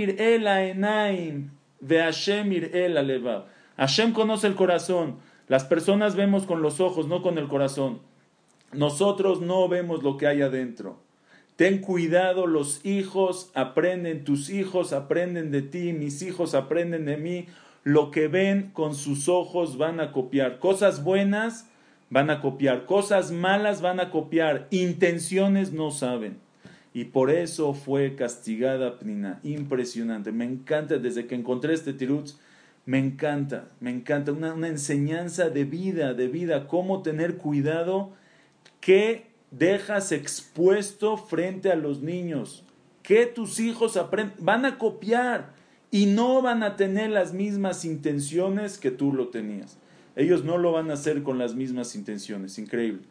Hashem 3.79 4.13
conoce 4.13 4.47
el 4.47 4.55
corazón. 4.55 5.17
Las 5.49 5.65
personas 5.65 6.17
vemos 6.17 6.45
con 6.45 6.61
los 6.61 6.81
ojos, 6.81 7.09
no 7.09 7.23
con 7.23 7.39
el 7.39 7.49
corazón. 7.49 8.01
Nosotros 8.73 9.41
no 9.41 9.67
vemos 9.71 10.03
lo 10.03 10.19
que 10.19 10.27
hay 10.27 10.43
adentro. 10.43 10.99
Ten 11.57 11.79
cuidado, 11.79 12.47
los 12.47 12.85
hijos 12.85 13.51
aprenden, 13.55 14.25
tus 14.25 14.51
hijos 14.51 14.93
aprenden 14.93 15.51
de 15.51 15.63
ti, 15.63 15.95
mis 15.95 16.21
hijos 16.21 16.55
aprenden 16.55 17.07
de 17.07 17.17
mí. 17.17 17.47
Lo 17.85 18.11
que 18.11 18.29
ven 18.29 18.71
con 18.75 18.95
sus 18.95 19.31
ojos 19.31 19.79
van 19.79 20.01
a 20.01 20.13
copiar. 20.13 20.59
Cosas 20.59 21.03
buenas 21.03 21.71
van 22.15 22.31
a 22.31 22.41
copiar, 22.41 22.87
cosas 22.87 23.33
malas 23.33 23.83
van 23.83 23.99
a 23.99 24.13
copiar, 24.13 24.69
intenciones 24.71 25.73
no 25.73 25.91
saben. 25.91 26.37
Y 26.93 27.07
por 27.07 27.29
eso 27.29 27.75
fue 27.75 28.15
castigada 28.15 29.01
Pnina. 29.01 29.41
Impresionante. 29.43 30.31
Me 30.31 30.45
encanta, 30.45 30.99
desde 30.99 31.27
que 31.27 31.35
encontré 31.35 31.75
este 31.75 31.93
tirutz, 31.93 32.39
me 32.87 33.01
encanta, 33.01 33.65
me 33.81 33.91
encanta. 33.91 34.31
Una, 34.31 34.55
una 34.55 34.69
enseñanza 34.69 35.51
de 35.51 35.65
vida, 35.65 36.15
de 36.15 36.29
vida, 36.29 36.69
cómo 36.69 37.03
tener 37.03 37.37
cuidado 37.37 38.13
que 38.81 39.27
dejas 39.51 40.13
expuesto 40.13 41.17
frente 41.17 41.73
a 41.73 41.77
los 41.77 42.01
niños. 42.01 42.63
que 43.03 43.27
tus 43.27 43.59
hijos 43.59 43.97
aprendan, 43.97 44.37
van 44.39 44.65
a 44.65 44.79
copiar 44.79 45.53
y 45.91 46.07
no 46.07 46.41
van 46.43 46.63
a 46.63 46.77
tener 46.77 47.11
las 47.11 47.33
mismas 47.33 47.85
intenciones 47.85 48.79
que 48.79 48.93
tú 48.93 49.13
lo 49.13 49.29
tenías. 49.29 49.79
Ellos 50.17 50.45
no 50.45 50.59
lo 50.59 50.73
van 50.73 50.91
a 50.91 50.95
hacer 50.95 51.23
con 51.23 51.39
las 51.39 51.55
mismas 51.55 51.95
intenciones, 51.95 52.59
increíble. 52.59 53.03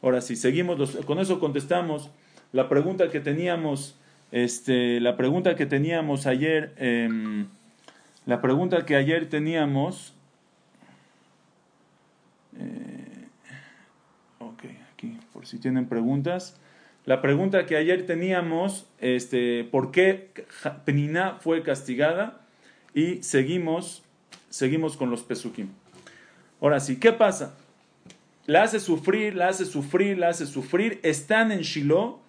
Ahora, 0.00 0.20
si 0.20 0.36
seguimos, 0.36 0.96
con 1.04 1.18
eso 1.18 1.38
contestamos 1.40 2.10
la 2.52 2.68
pregunta 2.68 3.10
que 3.10 3.20
teníamos, 3.20 3.96
este, 4.30 5.00
la 5.00 5.16
pregunta 5.16 5.56
que 5.56 5.66
teníamos 5.66 6.26
ayer, 6.26 6.74
em, 6.76 7.46
la 8.26 8.40
pregunta 8.40 8.84
que 8.84 8.96
ayer 8.96 9.28
teníamos, 9.28 10.14
eh, 12.58 13.26
ok, 14.38 14.64
aquí, 14.92 15.18
por 15.32 15.46
si 15.46 15.58
tienen 15.58 15.86
preguntas. 15.86 16.58
La 17.04 17.20
pregunta 17.20 17.66
que 17.66 17.76
ayer 17.76 18.06
teníamos, 18.06 18.86
este, 19.00 19.64
¿por 19.64 19.90
qué 19.90 20.30
Penina 20.84 21.38
fue 21.40 21.62
castigada? 21.62 22.42
Y 22.94 23.22
seguimos, 23.22 24.04
seguimos 24.50 24.96
con 24.96 25.10
los 25.10 25.22
Pesukim. 25.22 25.68
Ahora 26.62 26.78
sí, 26.78 26.96
¿qué 26.96 27.12
pasa? 27.12 27.56
La 28.46 28.62
hace 28.62 28.78
sufrir, 28.78 29.34
la 29.34 29.48
hace 29.48 29.64
sufrir, 29.64 30.16
la 30.16 30.28
hace 30.28 30.46
sufrir. 30.46 31.00
Están 31.02 31.50
en 31.50 31.60
Shiloh. 31.60 32.20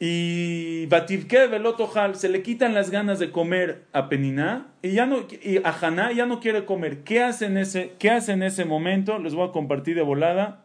Y 0.00 0.86
Bativke 0.86 1.46
Velotojal 1.48 2.14
se 2.14 2.28
le 2.28 2.42
quitan 2.42 2.72
las 2.72 2.90
ganas 2.90 3.18
de 3.18 3.32
comer 3.32 3.84
a 3.92 4.08
Peniná 4.08 4.68
y, 4.80 4.92
ya 4.92 5.06
no, 5.06 5.26
y 5.42 5.56
a 5.58 5.70
Haná 5.70 6.12
ya 6.12 6.24
no 6.24 6.38
quiere 6.38 6.64
comer. 6.64 7.02
¿Qué 7.02 7.22
hace, 7.22 7.46
en 7.46 7.58
ese, 7.58 7.94
¿Qué 7.98 8.10
en 8.10 8.44
ese 8.44 8.64
momento? 8.64 9.18
Les 9.18 9.34
voy 9.34 9.48
a 9.48 9.52
compartir 9.52 9.96
de 9.96 10.02
volada 10.02 10.64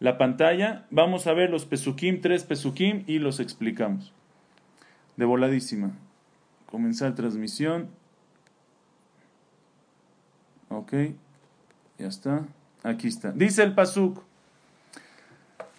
la 0.00 0.18
pantalla. 0.18 0.84
Vamos 0.90 1.26
a 1.26 1.32
ver 1.32 1.48
los 1.48 1.64
Pesukim, 1.64 2.20
tres 2.20 2.44
Pesukim 2.44 3.04
y 3.06 3.18
los 3.20 3.40
explicamos. 3.40 4.12
De 5.16 5.24
voladísima. 5.24 5.92
Comenzar 6.66 7.14
transmisión. 7.14 7.88
Ok. 10.68 10.92
Ya 11.98 12.08
está. 12.08 12.44
Aquí 12.82 13.08
está. 13.08 13.32
Dice 13.32 13.62
el 13.62 13.74
Pasuk. 13.74 14.22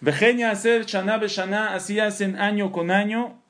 Vejeña 0.00 0.50
hacer 0.50 0.84
shana 0.84 1.18
shana, 1.18 1.74
así 1.74 2.00
hacen 2.00 2.36
año 2.36 2.72
con 2.72 2.90
año. 2.90 3.40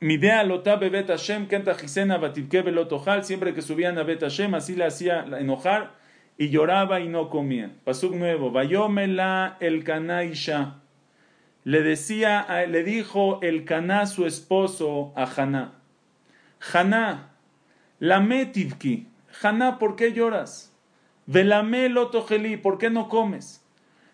Midea 0.00 0.44
lotá 0.44 0.76
bebet 0.76 1.08
Hashem, 1.08 1.46
kenta 1.46 1.74
jisena 1.74 2.18
batibke 2.18 2.60
velotojal, 2.62 3.24
siempre 3.24 3.54
que 3.54 3.62
subían 3.62 3.96
a 3.96 4.02
Bet 4.02 4.20
Hashem, 4.20 4.54
así 4.54 4.76
le 4.76 4.84
hacía 4.84 5.24
enojar 5.38 5.92
y 6.36 6.50
lloraba 6.50 7.00
y 7.00 7.08
no 7.08 7.30
comía. 7.30 7.70
Pasuk 7.84 8.14
nuevo. 8.14 8.50
Vayomela 8.50 9.56
el 9.60 9.84
canaisha. 9.84 10.80
Le 11.62 11.82
decía, 11.82 12.66
le 12.68 12.84
dijo 12.84 13.40
el 13.40 13.64
caná 13.64 14.04
su 14.06 14.26
esposo 14.26 15.14
a 15.16 15.24
Haná. 15.24 15.72
Haná, 16.72 17.30
la 17.98 18.20
metivki. 18.20 19.08
Haná, 19.42 19.78
¿por 19.78 19.96
qué 19.96 20.12
lloras? 20.12 20.73
Velame 21.26 21.88
lotojeli, 21.88 22.58
¿por 22.58 22.76
qué 22.76 22.90
no 22.90 23.08
comes? 23.08 23.64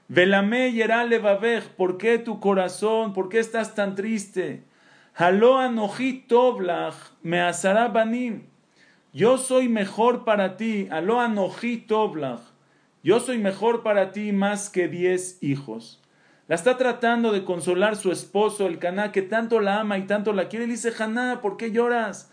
Velame 0.06 0.72
yerale 0.72 1.18
babej, 1.18 1.64
¿por 1.76 1.98
qué 1.98 2.18
tu 2.18 2.38
corazón, 2.38 3.12
por 3.12 3.28
qué 3.28 3.40
estás 3.40 3.74
tan 3.74 3.96
triste? 3.96 4.62
Halo 5.16 5.58
anoji 5.58 6.24
toblach, 6.28 6.94
me 7.22 7.40
asará. 7.40 7.92
Yo 9.12 9.38
soy 9.38 9.68
mejor 9.68 10.24
para 10.24 10.56
ti, 10.56 10.86
alo 10.90 11.20
anoji 11.20 11.78
toblach. 11.78 12.40
Yo 13.02 13.18
soy 13.18 13.38
mejor 13.38 13.82
para 13.82 14.12
ti 14.12 14.30
más 14.30 14.70
que 14.70 14.86
diez 14.86 15.42
hijos. 15.42 16.00
La 16.46 16.54
está 16.54 16.76
tratando 16.76 17.32
de 17.32 17.44
consolar 17.44 17.96
su 17.96 18.12
esposo, 18.12 18.66
el 18.66 18.78
caná, 18.78 19.10
que 19.10 19.22
tanto 19.22 19.60
la 19.60 19.80
ama 19.80 19.98
y 19.98 20.06
tanto 20.06 20.32
la 20.32 20.48
quiere. 20.48 20.66
Le 20.66 20.72
dice, 20.72 20.92
Haná, 20.96 21.40
¿por 21.40 21.56
qué 21.56 21.72
lloras? 21.72 22.29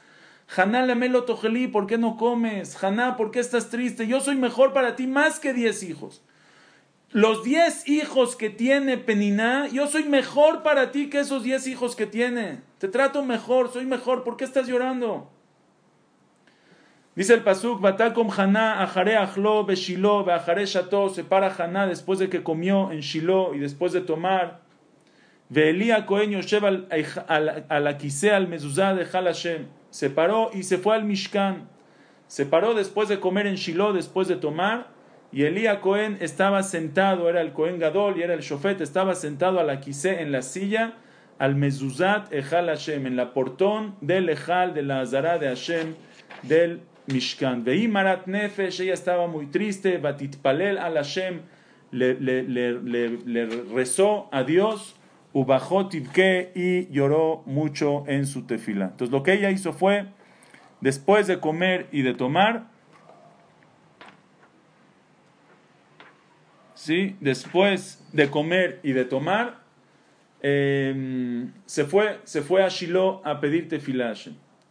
Haná 0.55 0.85
Lamelo 0.85 1.23
Tojelí, 1.23 1.67
¿por 1.67 1.87
qué 1.87 1.97
no 1.97 2.15
comes? 2.15 2.81
Haná, 2.81 3.17
¿por 3.17 3.31
qué 3.31 3.39
estás 3.39 3.69
triste? 3.69 4.07
Yo 4.07 4.21
soy 4.21 4.37
mejor 4.37 4.73
para 4.73 4.95
ti 4.95 5.05
más 5.05 5.39
que 5.39 5.53
diez 5.53 5.83
hijos. 5.83 6.23
Los 7.11 7.43
diez 7.43 7.87
hijos 7.87 8.35
que 8.35 8.49
tiene 8.49 8.97
Peniná, 8.97 9.67
yo 9.67 9.87
soy 9.87 10.03
mejor 10.03 10.63
para 10.63 10.91
ti 10.91 11.09
que 11.09 11.19
esos 11.19 11.43
diez 11.43 11.67
hijos 11.67 11.95
que 11.95 12.05
tiene. 12.05 12.61
Te 12.79 12.87
trato 12.87 13.23
mejor, 13.23 13.71
soy 13.71 13.85
mejor. 13.85 14.23
¿Por 14.23 14.37
qué 14.37 14.45
estás 14.45 14.67
llorando? 14.67 15.29
Dice 17.15 17.33
el 17.33 17.43
Pasuk, 17.43 17.81
Batakom 17.81 18.29
Haná, 18.29 18.83
Ajare 18.83 19.17
Achlo, 19.17 19.65
Beshilo, 19.65 20.23
Beajare 20.23 20.65
Shato, 20.65 21.09
se 21.09 21.23
para 21.23 21.53
Haná 21.53 21.87
después 21.87 22.19
de 22.19 22.29
que 22.29 22.43
comió 22.43 22.91
en 22.91 22.99
Shiloh 22.99 23.53
y 23.53 23.59
después 23.59 23.91
de 23.91 24.01
tomar. 24.01 24.61
Veelía 25.49 26.05
Cohen 26.05 26.31
Yoshev 26.31 26.65
al 26.65 27.87
Akise 27.87 28.31
al 28.31 28.47
Mezuzá 28.47 28.93
de 28.93 29.07
Halashem 29.11 29.76
se 29.89 30.09
paró 30.09 30.49
y 30.53 30.63
se 30.63 30.77
fue 30.77 30.95
al 30.95 31.05
Mishkan. 31.05 31.67
Se 32.27 32.45
paró 32.45 32.73
después 32.73 33.09
de 33.09 33.19
comer 33.19 33.47
en 33.47 33.55
Shiloh, 33.55 33.93
después 33.93 34.27
de 34.27 34.35
tomar, 34.35 34.87
y 35.31 35.43
Elías 35.43 35.77
Cohen 35.79 36.17
estaba 36.21 36.63
sentado, 36.63 37.29
era 37.29 37.41
el 37.41 37.53
Cohen 37.53 37.79
Gadol 37.79 38.17
y 38.17 38.21
era 38.21 38.33
el 38.33 38.41
Shofet, 38.41 38.81
estaba 38.81 39.15
sentado 39.15 39.59
a 39.59 39.63
la 39.63 39.79
quise 39.79 40.21
en 40.21 40.31
la 40.31 40.41
silla, 40.41 40.93
al 41.37 41.55
Mezuzat 41.55 42.33
Ejal 42.33 42.67
Hashem, 42.67 43.05
en 43.05 43.15
la 43.15 43.33
portón 43.33 43.95
del 44.01 44.29
Ejal, 44.29 44.73
de 44.73 44.83
la 44.83 45.01
Azara 45.01 45.37
de 45.37 45.47
Hashem, 45.47 45.95
del 46.43 46.81
Mishkan. 47.07 47.63
Veí 47.63 47.87
Marat 47.87 48.25
Nefesh, 48.27 48.81
ella 48.81 48.93
estaba 48.93 49.27
muy 49.27 49.47
triste, 49.47 49.97
Batitpalel 49.97 50.77
al 50.77 50.95
Hashem, 50.95 51.41
le, 51.91 52.15
le, 52.15 52.43
le, 52.43 53.09
le 53.09 53.45
rezó 53.73 54.29
a 54.31 54.43
Dios 54.43 54.95
Ubajó 55.33 55.87
Tibke 55.87 56.51
y 56.55 56.87
lloró 56.87 57.43
mucho 57.45 58.03
en 58.07 58.25
su 58.25 58.43
tefila. 58.43 58.85
Entonces 58.85 59.11
lo 59.11 59.23
que 59.23 59.33
ella 59.33 59.51
hizo 59.51 59.73
fue, 59.73 60.07
después 60.81 61.27
de 61.27 61.39
comer 61.39 61.87
y 61.91 62.01
de 62.01 62.13
tomar, 62.13 62.67
¿sí? 66.73 67.15
después 67.19 68.03
de 68.13 68.29
comer 68.29 68.79
y 68.83 68.93
de 68.93 69.05
tomar, 69.05 69.59
em, 70.41 71.51
se, 71.65 71.85
fue, 71.85 72.19
se 72.23 72.41
fue 72.41 72.63
a 72.63 72.69
Shiloh 72.69 73.21
a 73.25 73.39
pedir 73.39 73.67
tefila. 73.67 74.13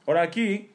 Ahora 0.06 0.22
aquí, 0.22 0.70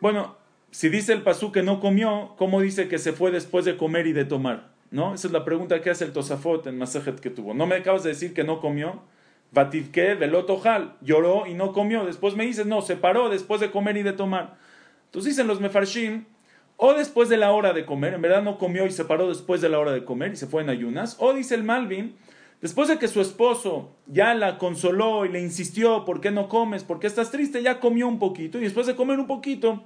bueno, 0.00 0.36
si 0.70 0.88
dice 0.88 1.12
el 1.12 1.22
pasú 1.22 1.52
que 1.52 1.62
no 1.62 1.80
comió, 1.80 2.34
¿cómo 2.38 2.60
dice 2.60 2.88
que 2.88 2.98
se 2.98 3.12
fue 3.12 3.30
después 3.30 3.64
de 3.64 3.76
comer 3.76 4.06
y 4.06 4.12
de 4.12 4.24
tomar? 4.24 4.69
¿No? 4.90 5.14
Esa 5.14 5.28
es 5.28 5.32
la 5.32 5.44
pregunta 5.44 5.80
que 5.82 5.90
hace 5.90 6.04
el 6.04 6.12
Tosafot 6.12 6.66
en 6.66 6.78
Masajet 6.78 7.20
que 7.20 7.30
tuvo. 7.30 7.54
No 7.54 7.66
me 7.66 7.76
acabas 7.76 8.02
de 8.02 8.10
decir 8.10 8.34
que 8.34 8.44
no 8.44 8.60
comió. 8.60 9.02
Bativke 9.52 10.14
velotojal, 10.14 10.96
lloró 11.00 11.46
y 11.46 11.54
no 11.54 11.72
comió. 11.72 12.04
Después 12.04 12.34
me 12.34 12.46
dices, 12.46 12.66
no, 12.66 12.82
se 12.82 12.96
paró 12.96 13.28
después 13.28 13.60
de 13.60 13.70
comer 13.70 13.96
y 13.96 14.02
de 14.02 14.12
tomar. 14.12 14.56
Entonces 15.06 15.32
dicen 15.32 15.48
los 15.48 15.60
mefarshim, 15.60 16.24
o 16.76 16.94
después 16.94 17.28
de 17.28 17.36
la 17.36 17.52
hora 17.52 17.72
de 17.72 17.84
comer, 17.84 18.14
en 18.14 18.22
verdad 18.22 18.42
no 18.42 18.56
comió 18.56 18.86
y 18.86 18.90
se 18.90 19.04
paró 19.04 19.28
después 19.28 19.60
de 19.60 19.68
la 19.68 19.78
hora 19.78 19.92
de 19.92 20.04
comer 20.04 20.32
y 20.32 20.36
se 20.36 20.46
fue 20.46 20.62
en 20.62 20.70
ayunas, 20.70 21.16
o 21.18 21.34
dice 21.34 21.54
el 21.54 21.62
Malvin, 21.62 22.14
después 22.62 22.88
de 22.88 22.98
que 22.98 23.06
su 23.06 23.20
esposo 23.20 23.96
ya 24.06 24.32
la 24.34 24.56
consoló 24.56 25.26
y 25.26 25.28
le 25.28 25.42
insistió, 25.42 26.06
¿por 26.06 26.22
qué 26.22 26.30
no 26.30 26.48
comes? 26.48 26.84
¿Por 26.84 26.98
qué 26.98 27.06
estás 27.06 27.30
triste? 27.30 27.62
Ya 27.62 27.80
comió 27.80 28.08
un 28.08 28.18
poquito 28.18 28.56
y 28.58 28.62
después 28.62 28.86
de 28.86 28.96
comer 28.96 29.18
un 29.18 29.26
poquito, 29.26 29.82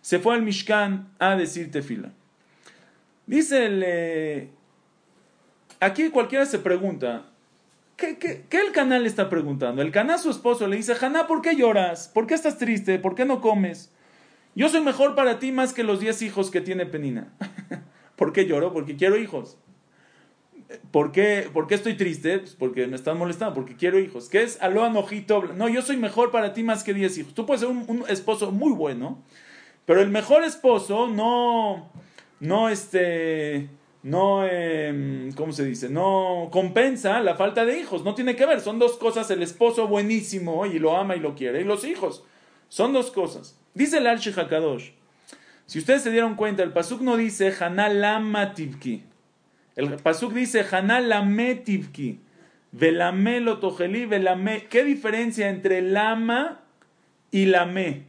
se 0.00 0.18
fue 0.18 0.34
al 0.34 0.42
Mishkan 0.42 1.12
a 1.20 1.36
decir 1.36 1.70
tefila. 1.70 2.12
Dice 3.26 3.66
el... 3.66 3.82
Eh, 3.84 4.48
aquí 5.80 6.10
cualquiera 6.10 6.46
se 6.46 6.58
pregunta, 6.58 7.26
¿qué, 7.96 8.16
qué, 8.18 8.60
el 8.60 8.72
canal 8.72 9.06
está 9.06 9.28
preguntando? 9.28 9.82
El 9.82 9.90
canal 9.90 10.18
su 10.18 10.30
esposo 10.30 10.66
le 10.66 10.76
dice, 10.76 10.94
Haná, 11.00 11.26
¿por 11.26 11.42
qué 11.42 11.56
lloras? 11.56 12.08
¿Por 12.08 12.26
qué 12.26 12.34
estás 12.34 12.58
triste? 12.58 12.98
¿Por 12.98 13.14
qué 13.14 13.24
no 13.24 13.40
comes? 13.40 13.90
Yo 14.54 14.68
soy 14.68 14.82
mejor 14.82 15.14
para 15.14 15.38
ti 15.38 15.50
más 15.50 15.72
que 15.72 15.82
los 15.82 16.00
diez 16.00 16.22
hijos 16.22 16.50
que 16.50 16.60
tiene 16.60 16.86
Penina. 16.86 17.32
¿Por 18.16 18.32
qué 18.32 18.46
lloro? 18.46 18.72
Porque 18.72 18.96
quiero 18.96 19.16
hijos. 19.16 19.56
¿Por 20.90 21.12
qué, 21.12 21.48
¿Por 21.52 21.66
qué 21.66 21.74
estoy 21.74 21.94
triste? 21.96 22.38
Pues 22.38 22.54
porque 22.54 22.86
me 22.86 22.96
están 22.96 23.18
molestando, 23.18 23.54
porque 23.54 23.76
quiero 23.76 23.98
hijos. 23.98 24.28
¿Qué 24.28 24.42
es 24.42 24.60
aloha 24.60 24.88
nojito? 24.90 25.42
No, 25.54 25.68
yo 25.68 25.82
soy 25.82 25.96
mejor 25.96 26.30
para 26.30 26.52
ti 26.54 26.62
más 26.62 26.82
que 26.84 26.94
diez 26.94 27.16
hijos. 27.18 27.34
Tú 27.34 27.46
puedes 27.46 27.60
ser 27.60 27.70
un 27.70 28.04
esposo 28.08 28.52
muy 28.52 28.72
bueno, 28.72 29.22
pero 29.86 30.00
el 30.00 30.10
mejor 30.10 30.44
esposo 30.44 31.08
no 31.08 31.90
no 32.42 32.68
este 32.68 33.68
no 34.02 34.44
em, 34.44 35.30
¿cómo 35.32 35.52
se 35.52 35.64
dice? 35.64 35.88
no 35.88 36.48
compensa 36.50 37.20
la 37.20 37.36
falta 37.36 37.64
de 37.64 37.78
hijos, 37.78 38.02
no 38.02 38.16
tiene 38.16 38.34
que 38.34 38.46
ver, 38.46 38.60
son 38.60 38.80
dos 38.80 38.96
cosas, 38.96 39.30
el 39.30 39.42
esposo 39.42 39.86
buenísimo 39.86 40.66
y 40.66 40.80
lo 40.80 40.96
ama 40.96 41.14
y 41.14 41.20
lo 41.20 41.36
quiere, 41.36 41.60
y 41.60 41.64
los 41.64 41.84
hijos, 41.84 42.24
son 42.68 42.92
dos 42.92 43.12
cosas. 43.12 43.56
Dice 43.74 43.98
el 43.98 44.08
Alshi 44.08 44.32
Hakadosh, 44.32 44.90
si 45.66 45.78
ustedes 45.78 46.02
se 46.02 46.10
dieron 46.10 46.34
cuenta, 46.34 46.64
el 46.64 46.72
Pasuk 46.72 47.00
no 47.00 47.16
dice 47.16 47.54
Haná 47.58 47.88
lama 47.88 48.54
tivki, 48.54 49.04
el 49.76 49.94
Pasuk 49.98 50.32
dice 50.32 50.66
Haná 50.68 51.00
lame 51.00 51.54
tivki, 51.54 52.18
velame. 52.72 53.38
Lo 53.40 53.60
¿qué 54.68 54.84
diferencia 54.84 55.48
entre 55.48 55.80
lama 55.80 56.60
y 57.30 57.46
lame? 57.46 58.06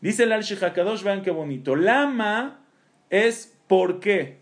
Dice 0.00 0.22
el 0.22 0.32
Alshi 0.32 0.54
Hakadosh, 0.54 1.02
vean 1.02 1.22
qué 1.22 1.32
bonito, 1.32 1.74
lama 1.74 2.60
es 3.10 3.54
¿Por 3.66 4.00
qué? 4.00 4.38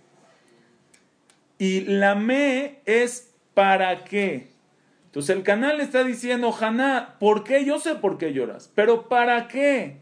Y 1.59 1.83
la 1.83 2.15
me 2.15 2.81
es 2.87 3.35
para 3.55 4.05
qué. 4.05 4.49
Entonces 5.07 5.37
el 5.37 5.43
canal 5.43 5.81
está 5.81 6.05
diciendo, 6.05 6.55
Haná, 6.59 7.17
¿por 7.21 7.45
qué? 7.45 7.65
Yo 7.65 7.79
sé 7.79 7.95
por 7.95 8.19
qué 8.19 8.33
lloras, 8.33 8.71
pero 8.75 9.09
¿para 9.09 9.47
qué? 9.47 9.99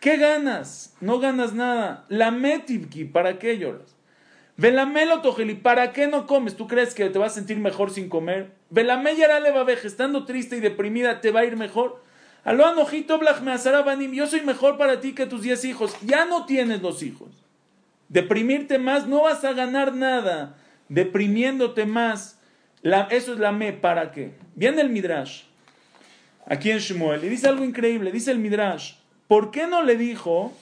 ¿Qué 0.00 0.16
ganas? 0.16 0.96
No 1.00 1.18
ganas 1.18 1.52
nada. 1.52 2.06
La 2.08 2.30
metibki, 2.30 3.04
¿para 3.04 3.38
qué 3.38 3.58
lloras? 3.58 3.96
Velamelo 4.56 5.20
tojeli, 5.20 5.54
¿para 5.54 5.92
qué 5.92 6.06
no 6.06 6.26
comes? 6.26 6.56
¿Tú 6.56 6.66
crees 6.66 6.94
que 6.94 7.10
te 7.10 7.18
vas 7.18 7.32
a 7.32 7.34
sentir 7.34 7.58
mejor 7.58 7.90
sin 7.90 8.08
comer? 8.08 8.52
Velame 8.70 9.14
le 9.14 9.50
va 9.50 9.70
estando 9.72 10.24
triste 10.24 10.56
y 10.56 10.60
deprimida, 10.60 11.20
¿te 11.20 11.30
va 11.30 11.40
a 11.40 11.44
ir 11.44 11.56
mejor? 11.56 12.02
Aló 12.42 12.64
anojito 12.64 13.18
me 13.18 14.16
yo 14.16 14.26
soy 14.26 14.40
mejor 14.42 14.78
para 14.78 15.00
ti 15.00 15.12
que 15.12 15.26
tus 15.26 15.42
diez 15.42 15.64
hijos. 15.64 15.94
Ya 16.02 16.24
no 16.24 16.46
tienes 16.46 16.80
los 16.80 17.02
hijos. 17.02 17.28
Deprimirte 18.08 18.78
más, 18.78 19.06
no 19.06 19.22
vas 19.22 19.44
a 19.44 19.52
ganar 19.52 19.94
nada. 19.94 20.56
Deprimiéndote 20.88 21.86
más. 21.86 22.38
eso 22.82 23.32
es 23.32 23.38
la 23.38 23.52
me, 23.52 23.72
¿para 23.72 24.12
qué? 24.12 24.34
Viene 24.54 24.82
el 24.82 24.90
Midrash. 24.90 25.42
Aquí 26.46 26.70
en 26.70 26.78
Shmuel. 26.78 27.24
Y 27.24 27.28
dice 27.28 27.48
algo 27.48 27.64
increíble. 27.64 28.12
Dice 28.12 28.30
el 28.30 28.38
Midrash. 28.38 28.94
¿Por 29.26 29.50
qué 29.50 29.66
no 29.66 29.82
le 29.82 29.96
dijo 29.96 30.52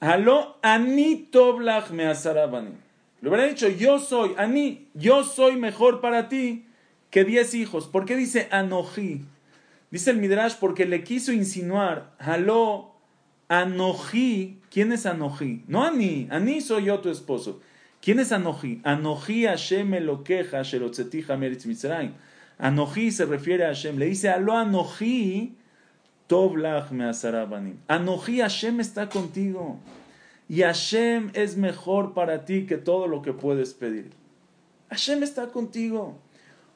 Aló, 0.00 0.58
Ani 0.62 1.16
Toblach 1.30 1.90
me 1.90 2.04
Le 2.04 3.28
hubiera 3.28 3.44
dicho, 3.46 3.68
yo 3.68 3.98
soy, 3.98 4.34
Ani, 4.36 4.88
yo 4.94 5.24
soy 5.24 5.56
mejor 5.56 6.00
para 6.00 6.28
ti 6.28 6.66
que 7.10 7.24
diez 7.24 7.54
hijos. 7.54 7.86
¿Por 7.86 8.04
qué 8.04 8.14
dice 8.14 8.48
Anoji? 8.50 9.24
Dice 9.90 10.10
el 10.10 10.18
Midrash 10.18 10.56
porque 10.60 10.84
le 10.84 11.02
quiso 11.02 11.32
insinuar, 11.32 12.12
Aló, 12.18 12.95
Anoji. 13.48 14.58
¿Quién 14.70 14.92
es 14.92 15.06
Anoji? 15.06 15.64
No 15.68 15.84
Ani, 15.84 16.28
Ani 16.30 16.60
soy 16.60 16.84
yo 16.84 16.98
tu 17.00 17.10
esposo. 17.10 17.60
¿Quién 18.00 18.20
es 18.20 18.32
Anoji? 18.32 18.80
Anoji 18.84 19.46
Hashem 19.46 19.94
Elokeja 19.94 20.62
Sherotzetija 20.62 21.36
Meritz 21.36 21.66
Mitzrayim. 21.66 22.12
Anoji 22.58 23.10
se 23.10 23.24
refiere 23.24 23.64
a 23.64 23.68
Hashem. 23.68 23.98
Le 23.98 24.06
dice, 24.06 24.28
Aló, 24.30 24.54
Anoji 24.54 25.54
Toblach 26.28 26.90
me 26.90 27.04
Anoji 27.88 28.40
Hashem 28.40 28.80
está 28.80 29.08
contigo. 29.08 29.78
Y 30.48 30.62
Hashem 30.62 31.30
es 31.34 31.56
mejor 31.56 32.14
para 32.14 32.44
ti 32.44 32.66
que 32.66 32.76
todo 32.76 33.06
lo 33.06 33.22
que 33.22 33.32
puedes 33.32 33.74
pedir. 33.74 34.10
Hashem 34.90 35.22
está 35.22 35.48
contigo. 35.48 36.18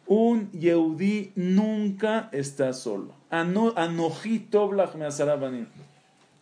Un 0.06 0.50
Yehudi 0.52 1.32
nunca 1.34 2.28
está 2.32 2.72
solo. 2.72 3.14
Anoji 3.30 4.38
Toblach 4.50 4.94
me 4.94 5.06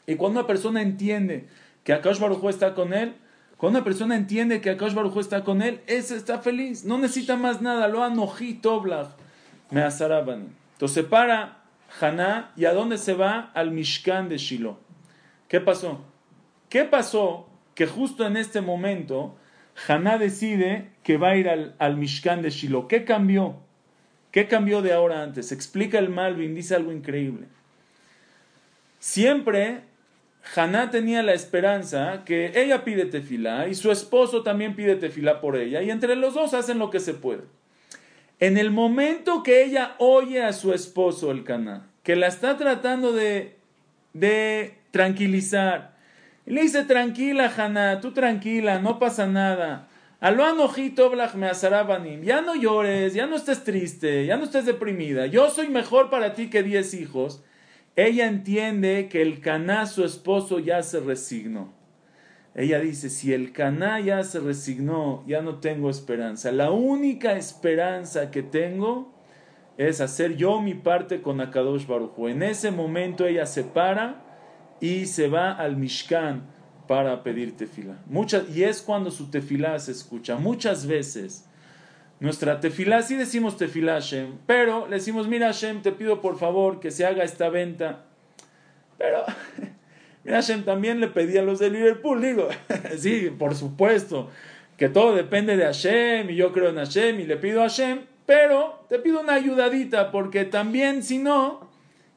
Y 0.08 0.16
cuando 0.16 0.40
una 0.40 0.46
persona 0.46 0.80
entiende 0.80 1.46
que 1.84 1.92
Akash 1.92 2.18
Baruj 2.18 2.48
está 2.48 2.74
con 2.74 2.94
él, 2.94 3.14
cuando 3.58 3.78
una 3.78 3.84
persona 3.84 4.16
entiende 4.16 4.62
que 4.62 4.70
Akash 4.70 4.94
Baruj 4.94 5.18
está 5.18 5.44
con 5.44 5.60
él, 5.60 5.82
ese 5.86 6.16
está 6.16 6.38
feliz. 6.38 6.86
No 6.86 6.96
necesita 6.96 7.36
más 7.36 7.60
nada. 7.60 7.88
Lo 7.88 8.02
Anoji 8.02 8.54
Toblach 8.54 9.10
me 9.70 9.82
Entonces 9.82 10.54
se 10.80 11.04
para 11.04 11.58
Haná, 12.00 12.52
¿y 12.56 12.64
a 12.64 12.72
dónde 12.72 12.96
se 12.96 13.12
va? 13.12 13.50
Al 13.52 13.70
Mishkan 13.70 14.30
de 14.30 14.38
Shiloh. 14.38 14.78
¿Qué 15.46 15.60
pasó? 15.60 16.00
¿Qué 16.70 16.84
pasó? 16.84 17.46
Que 17.74 17.86
justo 17.86 18.26
en 18.26 18.38
este 18.38 18.62
momento 18.62 19.36
Haná 19.86 20.16
decide 20.16 20.88
que 21.02 21.18
va 21.18 21.30
a 21.30 21.36
ir 21.36 21.50
al, 21.50 21.74
al 21.78 21.98
Mishkan 21.98 22.40
de 22.40 22.48
Shiloh. 22.48 22.88
¿Qué 22.88 23.04
cambió? 23.04 23.56
¿Qué 24.30 24.48
cambió 24.48 24.80
de 24.80 24.94
ahora 24.94 25.22
antes? 25.22 25.52
Explica 25.52 25.98
el 25.98 26.08
Malvin, 26.08 26.54
dice 26.54 26.74
algo 26.74 26.92
increíble. 26.92 27.46
Siempre 29.00 29.82
Haná 30.56 30.90
tenía 30.90 31.22
la 31.22 31.34
esperanza 31.34 32.22
que 32.24 32.52
ella 32.54 32.84
pide 32.84 33.04
tefilá 33.04 33.68
y 33.68 33.74
su 33.74 33.92
esposo 33.92 34.42
también 34.42 34.74
pide 34.74 34.96
tefilá 34.96 35.40
por 35.40 35.56
ella 35.56 35.82
y 35.82 35.90
entre 35.90 36.16
los 36.16 36.34
dos 36.34 36.54
hacen 36.54 36.78
lo 36.78 36.90
que 36.90 37.00
se 37.00 37.14
puede. 37.14 37.42
En 38.40 38.56
el 38.56 38.70
momento 38.70 39.42
que 39.42 39.64
ella 39.64 39.94
oye 39.98 40.42
a 40.42 40.52
su 40.52 40.72
esposo, 40.72 41.30
el 41.32 41.44
Caná, 41.44 41.88
que 42.02 42.16
la 42.16 42.28
está 42.28 42.56
tratando 42.56 43.12
de, 43.12 43.56
de 44.12 44.74
tranquilizar, 44.90 45.96
le 46.46 46.62
dice, 46.62 46.84
tranquila, 46.84 47.52
Haná, 47.54 48.00
tú 48.00 48.12
tranquila, 48.12 48.78
no 48.78 48.98
pasa 48.98 49.26
nada. 49.26 49.88
ojito 50.22 51.12
me 51.34 52.24
Ya 52.24 52.40
no 52.40 52.54
llores, 52.54 53.12
ya 53.12 53.26
no 53.26 53.37
estés 53.37 53.64
triste, 53.64 54.24
ya 54.24 54.38
no 54.38 54.44
estés 54.44 54.64
deprimida. 54.64 55.26
Yo 55.26 55.50
soy 55.50 55.68
mejor 55.68 56.08
para 56.08 56.32
ti 56.32 56.48
que 56.48 56.62
diez 56.62 56.94
hijos. 56.94 57.42
Ella 57.98 58.28
entiende 58.28 59.08
que 59.08 59.22
el 59.22 59.40
Caná, 59.40 59.84
su 59.87 60.04
esposo, 60.04 60.61
ya 60.61 60.84
se 60.84 61.00
resignó. 61.00 61.72
Ella 62.54 62.78
dice, 62.78 63.11
si 63.11 63.32
el 63.32 63.50
Caná 63.50 63.98
ya 63.98 64.22
se 64.22 64.38
resignó, 64.38 65.24
ya 65.26 65.42
no 65.42 65.56
tengo 65.56 65.90
esperanza. 65.90 66.52
La 66.52 66.70
única 66.70 67.32
esperanza 67.32 68.30
que 68.30 68.44
tengo 68.44 69.12
es 69.76 70.00
hacer 70.00 70.37
yo 70.37 70.61
mi 70.61 70.74
parte 70.74 71.22
con 71.22 71.40
Akadosh 71.40 71.88
Baruj 71.88 72.28
En 72.28 72.44
ese 72.44 72.70
momento 72.70 73.26
ella 73.26 73.46
se 73.46 73.64
para 73.64 74.22
y 74.80 75.06
se 75.06 75.26
va 75.26 75.50
al 75.50 75.76
Mishkan 75.76 76.46
para 76.87 77.24
pedir 77.24 77.56
tefila. 77.56 77.98
Y 78.54 78.62
es 78.62 78.80
cuando 78.80 79.11
su 79.11 79.28
tefilá 79.28 79.76
se 79.80 79.90
escucha. 79.90 80.37
Muchas 80.37 80.87
veces 80.87 81.48
nuestra 82.20 82.61
tefilá, 82.61 83.02
sí 83.02 83.14
decimos 83.14 83.57
tefilá 83.57 83.94
Hashem, 83.94 84.38
pero 84.46 84.88
le 84.88 84.96
decimos, 84.96 85.28
mira 85.28 85.46
Hashem, 85.46 85.83
te 85.83 85.92
pido 85.92 86.20
por 86.20 86.37
favor 86.38 86.81
que 86.81 86.90
se 86.90 87.07
haga 87.07 87.22
esta 87.22 87.48
venta. 87.48 88.04
Pero 88.96 89.24
Hashem 90.26 90.64
también 90.64 91.00
le 91.00 91.09
pedía 91.09 91.40
a 91.40 91.44
los 91.44 91.61
de 91.61 91.70
Liverpool, 91.70 92.20
digo, 92.20 92.48
sí, 92.98 93.31
por 93.38 93.54
supuesto, 93.54 94.31
que 94.76 94.88
todo 94.88 95.14
depende 95.14 95.57
de 95.57 95.64
Hashem 95.64 96.31
y 96.31 96.35
yo 96.35 96.52
creo 96.52 96.70
en 96.70 96.76
Hashem 96.76 97.20
y 97.20 97.26
le 97.26 97.37
pido 97.37 97.61
a 97.61 97.68
Hashem, 97.68 98.00
pero 98.26 98.85
te 98.88 98.98
pido 98.98 99.20
una 99.20 99.35
ayudadita 99.35 100.11
porque 100.11 100.44
también 100.44 101.04
si 101.04 101.18
no, 101.18 101.68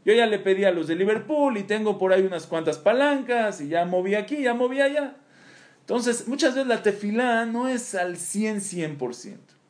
yo 0.04 0.14
ya 0.14 0.26
le 0.26 0.40
pedí 0.40 0.64
a 0.64 0.72
los 0.72 0.88
de 0.88 0.96
Liverpool 0.96 1.58
y 1.58 1.64
tengo 1.64 2.00
por 2.00 2.12
ahí 2.12 2.24
unas 2.24 2.48
cuantas 2.48 2.80
palancas 2.80 3.62
y 3.62 3.68
ya 3.68 3.86
moví 3.86 4.16
aquí, 4.16 4.42
ya 4.42 4.56
moví 4.56 4.82
allá. 4.82 5.16
Entonces, 5.82 6.28
muchas 6.28 6.56
veces 6.56 6.68
la 6.68 6.82
tefilá 6.82 7.46
no 7.46 7.68
es 7.68 7.96
al 7.96 8.18
100, 8.18 8.62
100%. 8.98 9.61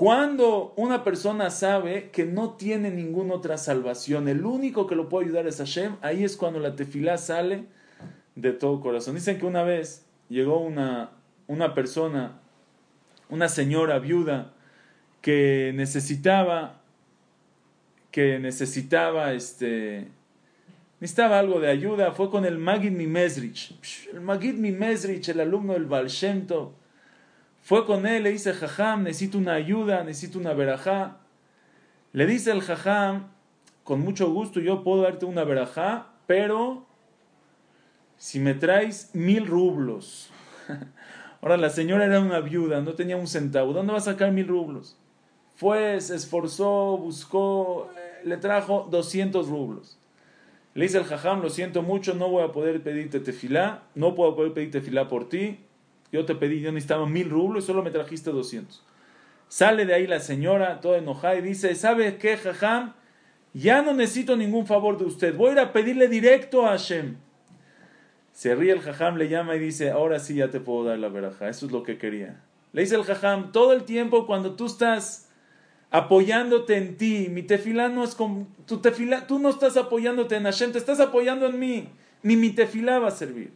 Cuando 0.00 0.72
una 0.76 1.04
persona 1.04 1.50
sabe 1.50 2.08
que 2.10 2.24
no 2.24 2.54
tiene 2.54 2.90
ninguna 2.90 3.34
otra 3.34 3.58
salvación, 3.58 4.28
el 4.28 4.46
único 4.46 4.86
que 4.86 4.94
lo 4.94 5.10
puede 5.10 5.26
ayudar 5.26 5.46
es 5.46 5.58
Hashem, 5.58 5.96
ahí 6.00 6.24
es 6.24 6.38
cuando 6.38 6.58
la 6.58 6.74
tefilá 6.74 7.18
sale 7.18 7.66
de 8.34 8.52
todo 8.52 8.80
corazón. 8.80 9.16
Dicen 9.16 9.38
que 9.38 9.44
una 9.44 9.62
vez 9.62 10.06
llegó 10.30 10.58
una, 10.58 11.10
una 11.48 11.74
persona, 11.74 12.40
una 13.28 13.50
señora 13.50 13.98
viuda, 13.98 14.54
que 15.20 15.72
necesitaba, 15.74 16.80
que 18.10 18.38
necesitaba, 18.38 19.34
este, 19.34 20.08
necesitaba 20.98 21.40
algo 21.40 21.60
de 21.60 21.68
ayuda, 21.68 22.12
fue 22.12 22.30
con 22.30 22.46
el 22.46 22.56
Magid 22.56 22.92
Mimezrich. 22.92 23.78
El 24.14 24.22
Magid 24.22 24.54
Mimezrich, 24.54 25.28
el 25.28 25.40
alumno 25.40 25.74
del 25.74 25.84
Baal 25.84 26.08
fue 27.62 27.86
con 27.86 28.06
él, 28.06 28.22
le 28.22 28.32
dice, 28.32 28.52
Jajam, 28.52 29.02
necesito 29.04 29.38
una 29.38 29.54
ayuda, 29.54 30.02
necesito 30.04 30.38
una 30.38 30.54
verajá. 30.54 31.18
Le 32.12 32.26
dice 32.26 32.50
el 32.50 32.62
Jajam, 32.62 33.28
con 33.84 34.00
mucho 34.00 34.30
gusto 34.32 34.60
yo 34.60 34.82
puedo 34.82 35.02
darte 35.02 35.26
una 35.26 35.44
verajá, 35.44 36.08
pero 36.26 36.86
si 38.16 38.40
me 38.40 38.54
traes 38.54 39.10
mil 39.14 39.46
rublos. 39.46 40.30
Ahora 41.42 41.56
la 41.56 41.70
señora 41.70 42.04
era 42.04 42.20
una 42.20 42.40
viuda, 42.40 42.80
no 42.80 42.94
tenía 42.94 43.16
un 43.16 43.26
centavo. 43.26 43.72
¿Dónde 43.72 43.92
va 43.92 43.98
a 43.98 44.02
sacar 44.02 44.30
mil 44.30 44.46
rublos? 44.46 44.98
Fue, 45.54 46.00
se 46.00 46.16
esforzó, 46.16 46.98
buscó, 46.98 47.90
eh, 47.96 48.20
le 48.24 48.36
trajo 48.36 48.88
200 48.90 49.48
rublos. 49.48 49.98
Le 50.74 50.84
dice 50.84 50.98
el 50.98 51.04
jajam, 51.04 51.42
lo 51.42 51.50
siento 51.50 51.82
mucho, 51.82 52.14
no 52.14 52.28
voy 52.28 52.44
a 52.44 52.52
poder 52.52 52.82
pedirte 52.82 53.20
tefilá, 53.20 53.82
no 53.94 54.14
puedo 54.14 54.36
poder 54.36 54.52
pedirte 54.52 54.80
tefilá 54.80 55.08
por 55.08 55.28
ti, 55.28 55.58
yo 56.12 56.24
te 56.24 56.34
pedí, 56.34 56.60
yo 56.60 56.72
necesitaba 56.72 57.06
mil 57.06 57.30
rublos 57.30 57.64
y 57.64 57.66
solo 57.66 57.82
me 57.82 57.90
trajiste 57.90 58.30
doscientos. 58.30 58.84
Sale 59.48 59.84
de 59.84 59.94
ahí 59.94 60.06
la 60.06 60.20
señora, 60.20 60.80
toda 60.80 60.98
enojada, 60.98 61.36
y 61.36 61.42
dice, 61.42 61.74
¿sabe 61.74 62.16
qué, 62.18 62.36
jajam? 62.36 62.94
Ya 63.52 63.82
no 63.82 63.94
necesito 63.94 64.36
ningún 64.36 64.66
favor 64.66 64.96
de 64.96 65.04
usted, 65.04 65.34
voy 65.34 65.50
a 65.50 65.52
ir 65.52 65.58
a 65.58 65.72
pedirle 65.72 66.08
directo 66.08 66.66
a 66.66 66.70
Hashem. 66.70 67.16
Se 68.32 68.54
ríe 68.54 68.72
el 68.72 68.80
jajam, 68.80 69.16
le 69.16 69.28
llama 69.28 69.56
y 69.56 69.58
dice, 69.58 69.90
ahora 69.90 70.20
sí 70.20 70.36
ya 70.36 70.50
te 70.50 70.60
puedo 70.60 70.84
dar 70.84 70.98
la 70.98 71.08
veraja, 71.08 71.48
eso 71.48 71.66
es 71.66 71.72
lo 71.72 71.82
que 71.82 71.98
quería. 71.98 72.40
Le 72.72 72.82
dice 72.82 72.94
el 72.94 73.02
jajam, 73.02 73.50
todo 73.50 73.72
el 73.72 73.82
tiempo 73.82 74.26
cuando 74.26 74.54
tú 74.54 74.66
estás 74.66 75.28
apoyándote 75.90 76.76
en 76.76 76.96
ti, 76.96 77.26
mi 77.28 77.42
tefilá 77.42 77.88
no 77.88 78.04
es 78.04 78.16
tu 78.66 78.78
tefilá, 78.78 79.26
tú 79.26 79.40
no 79.40 79.48
estás 79.50 79.76
apoyándote 79.76 80.36
en 80.36 80.44
Hashem, 80.44 80.70
te 80.70 80.78
estás 80.78 81.00
apoyando 81.00 81.46
en 81.46 81.58
mí, 81.58 81.88
ni 82.22 82.36
mi 82.36 82.50
tefilá 82.50 83.00
va 83.00 83.08
a 83.08 83.12
servir. 83.12 83.52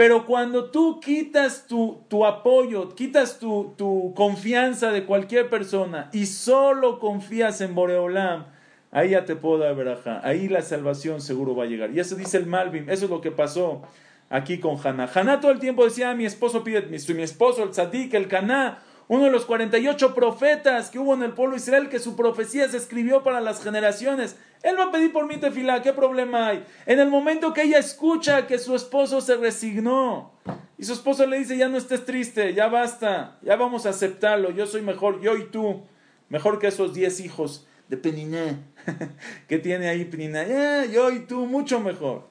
Pero 0.00 0.24
cuando 0.24 0.70
tú 0.70 0.98
quitas 0.98 1.66
tu, 1.66 2.00
tu 2.08 2.24
apoyo, 2.24 2.94
quitas 2.94 3.38
tu, 3.38 3.74
tu, 3.76 4.14
confianza 4.16 4.92
de 4.92 5.04
cualquier 5.04 5.50
persona 5.50 6.08
y 6.10 6.24
solo 6.24 6.98
confías 6.98 7.60
en 7.60 7.74
Boreolam, 7.74 8.46
ahí 8.92 9.10
ya 9.10 9.26
te 9.26 9.36
puedo 9.36 9.58
dar 9.58 9.76
verajá. 9.76 10.26
Ahí 10.26 10.48
la 10.48 10.62
salvación 10.62 11.20
seguro 11.20 11.54
va 11.54 11.64
a 11.64 11.66
llegar. 11.66 11.90
Y 11.90 12.00
eso 12.00 12.16
dice 12.16 12.38
el 12.38 12.46
Malvin, 12.46 12.88
eso 12.88 13.04
es 13.04 13.10
lo 13.10 13.20
que 13.20 13.30
pasó 13.30 13.82
aquí 14.30 14.58
con 14.58 14.78
Haná. 14.82 15.06
Haná 15.14 15.38
todo 15.38 15.52
el 15.52 15.58
tiempo 15.58 15.84
decía, 15.84 16.12
ah, 16.12 16.14
mi 16.14 16.24
esposo 16.24 16.64
pide, 16.64 16.80
mi, 16.80 16.96
mi 17.14 17.22
esposo, 17.22 17.62
el 17.62 17.72
tzadik, 17.72 18.14
el 18.14 18.26
caná, 18.26 18.78
uno 19.10 19.24
de 19.24 19.32
los 19.32 19.44
48 19.44 20.14
profetas 20.14 20.88
que 20.88 21.00
hubo 21.00 21.14
en 21.14 21.24
el 21.24 21.32
pueblo 21.32 21.56
de 21.56 21.60
Israel, 21.60 21.88
que 21.88 21.98
su 21.98 22.14
profecía 22.14 22.68
se 22.68 22.76
escribió 22.76 23.24
para 23.24 23.40
las 23.40 23.60
generaciones. 23.60 24.36
Él 24.62 24.76
va 24.78 24.84
a 24.84 24.92
pedir 24.92 25.12
por 25.12 25.26
mí 25.26 25.36
tefilá, 25.36 25.82
¿qué 25.82 25.92
problema 25.92 26.46
hay? 26.46 26.64
En 26.86 27.00
el 27.00 27.10
momento 27.10 27.52
que 27.52 27.64
ella 27.64 27.78
escucha 27.78 28.46
que 28.46 28.56
su 28.60 28.76
esposo 28.76 29.20
se 29.20 29.34
resignó 29.34 30.30
y 30.78 30.84
su 30.84 30.92
esposo 30.92 31.26
le 31.26 31.40
dice, 31.40 31.56
ya 31.56 31.68
no 31.68 31.76
estés 31.76 32.04
triste, 32.04 32.54
ya 32.54 32.68
basta, 32.68 33.36
ya 33.42 33.56
vamos 33.56 33.84
a 33.84 33.88
aceptarlo, 33.88 34.52
yo 34.52 34.64
soy 34.68 34.82
mejor, 34.82 35.20
yo 35.20 35.36
y 35.36 35.46
tú, 35.46 35.82
mejor 36.28 36.60
que 36.60 36.68
esos 36.68 36.94
10 36.94 37.18
hijos 37.18 37.66
de 37.88 37.96
Peniná 37.96 38.60
que 39.48 39.58
tiene 39.58 39.88
ahí 39.88 40.04
Peniná, 40.04 40.84
yo 40.84 41.10
y 41.10 41.26
tú, 41.26 41.46
mucho 41.46 41.80
mejor. 41.80 42.28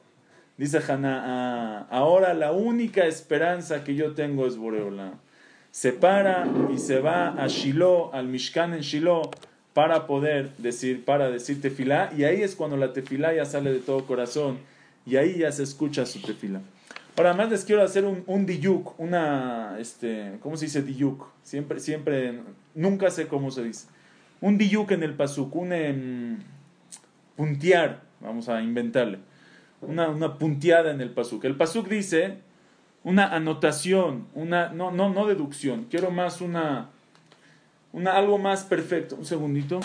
Dice 0.56 0.80
Haná, 0.88 1.24
ah, 1.26 1.88
ahora 1.90 2.34
la 2.34 2.54
única 2.54 3.06
esperanza 3.06 3.84
que 3.84 3.96
yo 3.96 4.14
tengo 4.14 4.48
es 4.48 4.56
Boreola 4.56 5.20
se 5.80 5.94
para 5.94 6.46
y 6.76 6.78
se 6.78 7.00
va 7.00 7.42
a 7.42 7.48
Shiloh, 7.48 8.10
al 8.12 8.28
Mishkan 8.28 8.74
en 8.74 8.82
Shiloh, 8.82 9.32
para 9.74 10.08
poder 10.08 10.54
decir, 10.58 11.06
para 11.06 11.32
decir 11.32 11.62
tefilá, 11.62 12.12
y 12.18 12.26
ahí 12.26 12.42
es 12.42 12.54
cuando 12.56 12.76
la 12.76 12.92
tefilá 12.92 13.34
ya 13.34 13.46
sale 13.46 13.72
de 13.72 13.80
todo 13.80 14.06
corazón, 14.06 14.58
y 15.06 15.16
ahí 15.16 15.38
ya 15.38 15.54
se 15.54 15.64
escucha 15.64 16.06
su 16.06 16.22
tefilá. 16.22 16.60
Ahora, 17.16 17.30
además 17.30 17.52
les 17.52 17.64
quiero 17.64 17.82
hacer 17.82 18.04
un, 18.04 18.26
un 18.28 18.46
diyuk, 18.46 19.00
una, 19.00 19.78
este, 19.80 20.34
¿cómo 20.42 20.58
se 20.58 20.66
dice 20.66 20.82
diyuk? 20.82 21.26
Siempre, 21.44 21.80
siempre, 21.80 22.42
nunca 22.76 23.10
sé 23.10 23.28
cómo 23.28 23.50
se 23.50 23.64
dice. 23.64 23.88
Un 24.42 24.58
diyuk 24.58 24.92
en 24.92 25.02
el 25.02 25.14
pasuk, 25.14 25.56
un 25.56 25.72
em, 25.72 26.40
puntear, 27.38 28.02
vamos 28.20 28.50
a 28.50 28.62
inventarle, 28.62 29.20
una, 29.80 30.10
una 30.10 30.38
punteada 30.38 30.92
en 30.92 31.00
el 31.00 31.12
pasuk. 31.12 31.46
El 31.46 31.56
pasuk 31.56 31.88
dice, 31.88 32.49
una 33.10 33.36
anotación, 33.36 34.28
una, 34.36 34.70
no, 34.70 34.92
no, 34.92 35.10
no 35.10 35.26
deducción, 35.26 35.88
quiero 35.90 36.12
más 36.12 36.42
una, 36.42 36.90
una, 37.92 38.14
algo 38.14 38.38
más 38.38 38.64
perfecto. 38.64 39.16
Un 39.16 39.26
segundito. 39.26 39.80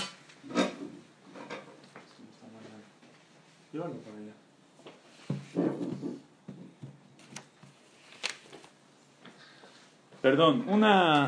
Perdón, 10.20 10.64
una, 10.68 11.26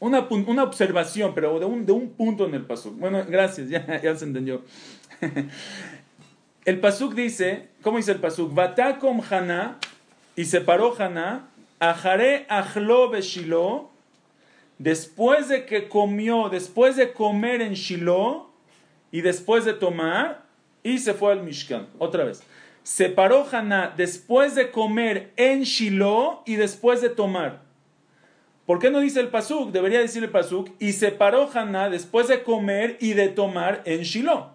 una, 0.00 0.28
una, 0.28 0.62
observación, 0.64 1.32
pero 1.34 1.58
de 1.60 1.66
un, 1.66 1.86
de 1.86 1.92
un 1.92 2.10
punto 2.10 2.46
en 2.46 2.54
el 2.54 2.66
pasuk. 2.66 2.98
Bueno, 2.98 3.24
gracias, 3.28 3.68
ya, 3.68 4.00
ya 4.02 4.16
se 4.16 4.24
entendió. 4.24 4.62
El 6.66 6.78
pasuk 6.78 7.14
dice, 7.14 7.70
¿cómo 7.82 7.96
dice 7.96 8.12
el 8.12 8.20
pasuk? 8.20 8.52
Vatakom 8.54 9.22
Hana 9.28 9.78
y 10.40 10.46
se 10.46 10.62
paró 10.62 10.96
Haná, 10.98 11.50
Ajare 11.80 12.46
Ajlo 12.48 13.14
Shiloh, 13.14 13.90
después 14.78 15.50
de 15.50 15.66
que 15.66 15.86
comió, 15.86 16.48
después 16.48 16.96
de 16.96 17.12
comer 17.12 17.60
en 17.60 17.74
Shiloh 17.74 18.48
y 19.12 19.20
después 19.20 19.66
de 19.66 19.74
tomar, 19.74 20.46
y 20.82 20.96
se 20.96 21.12
fue 21.12 21.32
al 21.32 21.42
Mishkan. 21.42 21.88
Otra 21.98 22.24
vez. 22.24 22.42
Se 22.82 23.10
paró 23.10 23.46
Haná 23.52 23.92
después 23.94 24.54
de 24.54 24.70
comer 24.70 25.30
en 25.36 25.64
Shiloh 25.64 26.42
y 26.46 26.56
después 26.56 27.02
de 27.02 27.10
tomar. 27.10 27.60
¿Por 28.64 28.78
qué 28.78 28.90
no 28.90 29.00
dice 29.00 29.20
el 29.20 29.28
Pasuk? 29.28 29.72
Debería 29.72 30.00
decir 30.00 30.24
el 30.24 30.30
Pasuk. 30.30 30.70
Y 30.78 30.94
se 30.94 31.12
paró 31.12 31.50
Haná 31.52 31.90
después 31.90 32.28
de 32.28 32.42
comer 32.44 32.96
y 32.98 33.12
de 33.12 33.28
tomar 33.28 33.82
en 33.84 34.04
Shiloh. 34.04 34.54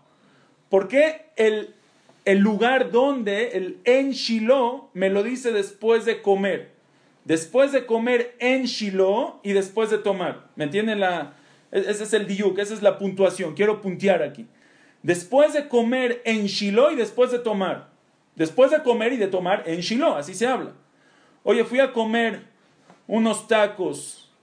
¿Por 0.68 0.88
qué 0.88 1.28
el 1.36 1.75
el 2.26 2.40
lugar 2.40 2.92
donde 2.92 3.50
el 3.50 3.80
en 3.86 4.12
Shiloh 4.12 4.90
me 4.94 5.10
lo 5.10 5.24
dice 5.24 5.52
después 5.52 6.06
de 6.06 6.22
comer. 6.22 6.72
Después 7.24 7.72
de 7.72 7.86
comer 7.86 8.36
en 8.40 8.66
Shiloh 8.66 9.40
y 9.44 9.54
después 9.54 9.90
de 9.92 10.00
tomar. 10.00 10.48
¿Me 10.56 10.66
entienden 10.66 11.00
la? 11.00 11.34
E-, 11.72 11.80
ese 11.80 12.04
es 12.04 12.14
el 12.14 12.28
diuk, 12.28 12.58
esa 12.60 12.74
es 12.74 12.82
la 12.82 12.98
puntuación. 12.98 13.54
Quiero 13.54 13.82
puntear 13.82 14.24
aquí. 14.24 14.48
Después 15.04 15.54
de 15.54 15.68
comer 15.68 16.22
en 16.26 16.48
Shiloh 16.48 16.92
y 16.92 16.96
después 16.96 17.32
de 17.32 17.40
tomar. 17.40 17.90
Después 18.36 18.72
de 18.72 18.82
comer 18.82 19.14
y 19.14 19.18
de 19.18 19.28
tomar 19.28 19.64
en 19.68 19.80
Shiloh, 19.80 20.16
así 20.16 20.34
se 20.34 20.48
habla. 20.48 20.74
Oye, 21.44 21.64
fui 21.64 21.80
a 21.80 21.94
comer 21.94 22.42
unos 23.08 23.48
tacos 23.48 24.34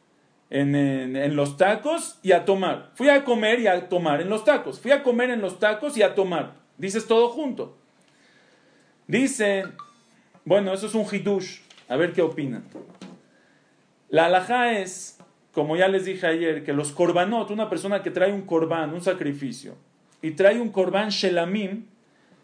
en, 0.51 0.77
en, 0.77 1.35
los 1.35 1.57
tacos 1.57 2.19
y 2.23 2.33
a 2.33 2.45
tomar. 2.45 2.91
Fui 2.95 3.09
a 3.09 3.25
comer 3.25 3.59
y 3.61 3.67
a 3.67 3.89
tomar 3.89 4.21
en 4.21 4.29
los 4.29 4.45
tacos. 4.45 4.81
Fui 4.81 4.93
a 4.93 5.03
comer 5.03 5.31
en 5.31 5.41
los 5.41 5.59
tacos 5.59 5.97
y 5.97 6.03
a 6.03 6.15
tomar. 6.15 6.62
Dices 6.79 7.07
todo 7.07 7.29
junto. 7.29 7.77
Dice, 9.07 9.65
bueno, 10.45 10.73
eso 10.73 10.87
es 10.87 10.95
un 10.95 11.07
hidush. 11.11 11.61
A 11.89 11.97
ver 11.97 12.13
qué 12.13 12.23
opinan. 12.23 12.65
La 14.09 14.27
alhaja 14.27 14.79
es, 14.79 15.19
como 15.53 15.77
ya 15.77 15.89
les 15.89 16.05
dije 16.05 16.27
ayer, 16.27 16.65
que 16.65 16.73
los 16.73 16.93
korbanot, 16.93 17.51
una 17.51 17.69
persona 17.69 18.03
que 18.03 18.11
trae 18.11 18.33
un 18.33 18.43
korban, 18.43 18.93
un 18.93 19.01
sacrificio, 19.01 19.75
y 20.21 20.33
trae 20.33 20.61
un 20.61 20.71
korban 20.71 21.09
shelamim, 21.11 21.87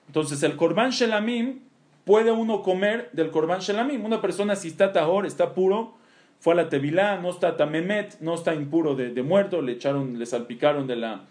entonces 0.06 0.42
el 0.42 0.56
korban 0.56 0.90
shelamim 0.90 1.60
puede 2.04 2.32
uno 2.32 2.62
comer 2.62 3.10
del 3.12 3.30
korban 3.30 3.60
shelamim. 3.60 4.04
Una 4.04 4.20
persona 4.20 4.56
si 4.56 4.68
está 4.68 4.92
tahor, 4.92 5.26
está 5.26 5.54
puro, 5.54 5.94
fue 6.40 6.54
a 6.54 6.56
la 6.56 6.68
tevilá, 6.68 7.18
no 7.18 7.30
está 7.30 7.56
tamemet, 7.56 8.18
no 8.20 8.34
está 8.34 8.54
impuro 8.54 8.94
de, 8.94 9.10
de 9.10 9.22
muerto, 9.22 9.60
le 9.60 9.72
echaron, 9.72 10.18
le 10.18 10.24
salpicaron 10.26 10.86
de 10.86 10.96
la 10.96 11.26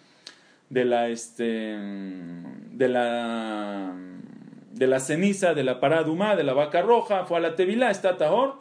de 0.70 0.86
la, 0.86 1.10
este, 1.10 1.44
de 1.44 2.88
la, 2.88 3.94
de 4.74 4.88
la 4.88 5.00
ceniza 5.00 5.54
de 5.54 5.64
la 5.64 5.80
paraduma, 5.80 6.36
de 6.36 6.44
la 6.44 6.54
vaca 6.54 6.82
roja, 6.82 7.26
fue 7.26 7.38
a 7.38 7.42
la 7.42 7.56
tevilá, 7.56 7.90
está 7.90 8.18
tahor, 8.18 8.56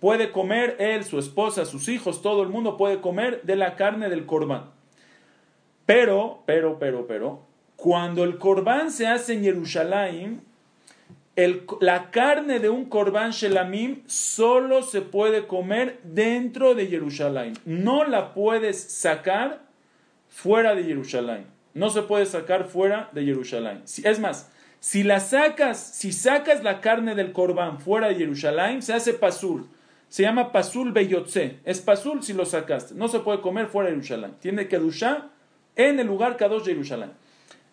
puede 0.00 0.30
comer 0.30 0.76
él, 0.78 1.04
su 1.04 1.18
esposa, 1.18 1.64
sus 1.64 1.88
hijos, 1.88 2.22
todo 2.22 2.42
el 2.42 2.48
mundo 2.48 2.76
puede 2.76 3.00
comer 3.00 3.42
de 3.42 3.56
la 3.56 3.76
carne 3.76 4.08
del 4.08 4.26
corbán. 4.26 4.70
Pero, 5.86 6.42
pero, 6.46 6.78
pero, 6.78 7.06
pero, 7.06 7.42
cuando 7.76 8.24
el 8.24 8.38
corbán 8.38 8.90
se 8.90 9.06
hace 9.06 9.34
en 9.34 9.42
Jerusalén, 9.44 10.42
la 11.80 12.10
carne 12.10 12.60
de 12.60 12.70
un 12.70 12.86
corbán 12.86 13.30
shelamim 13.30 14.02
solo 14.06 14.82
se 14.82 15.02
puede 15.02 15.46
comer 15.46 16.00
dentro 16.02 16.74
de 16.74 16.86
Jerusalén. 16.86 17.52
No 17.64 18.04
la 18.04 18.32
puedes 18.32 18.80
sacar 18.80 19.65
fuera 20.36 20.74
de 20.74 20.84
Jerusalén. 20.84 21.46
No 21.72 21.88
se 21.88 22.02
puede 22.02 22.26
sacar 22.26 22.64
fuera 22.64 23.08
de 23.12 23.24
Jerusalén. 23.24 23.82
Es 24.04 24.20
más, 24.20 24.52
si 24.80 25.02
la 25.02 25.18
sacas, 25.18 25.78
si 25.78 26.12
sacas 26.12 26.62
la 26.62 26.82
carne 26.82 27.14
del 27.14 27.32
corbán 27.32 27.80
fuera 27.80 28.08
de 28.08 28.16
Jerusalén, 28.16 28.82
se 28.82 28.92
hace 28.92 29.14
pasul. 29.14 29.66
Se 30.10 30.24
llama 30.24 30.52
pasul 30.52 30.92
beyotze. 30.92 31.60
Es 31.64 31.80
pasul 31.80 32.22
si 32.22 32.34
lo 32.34 32.44
sacaste. 32.44 32.94
No 32.94 33.08
se 33.08 33.20
puede 33.20 33.40
comer 33.40 33.68
fuera 33.68 33.88
de 33.88 33.96
Jerusalén. 33.96 34.34
Tiene 34.38 34.68
que 34.68 34.78
duchar 34.78 35.30
en 35.74 35.98
el 36.00 36.06
lugar 36.06 36.36
Kadosh 36.36 36.64
de 36.64 36.72
Jerusalén. 36.72 37.12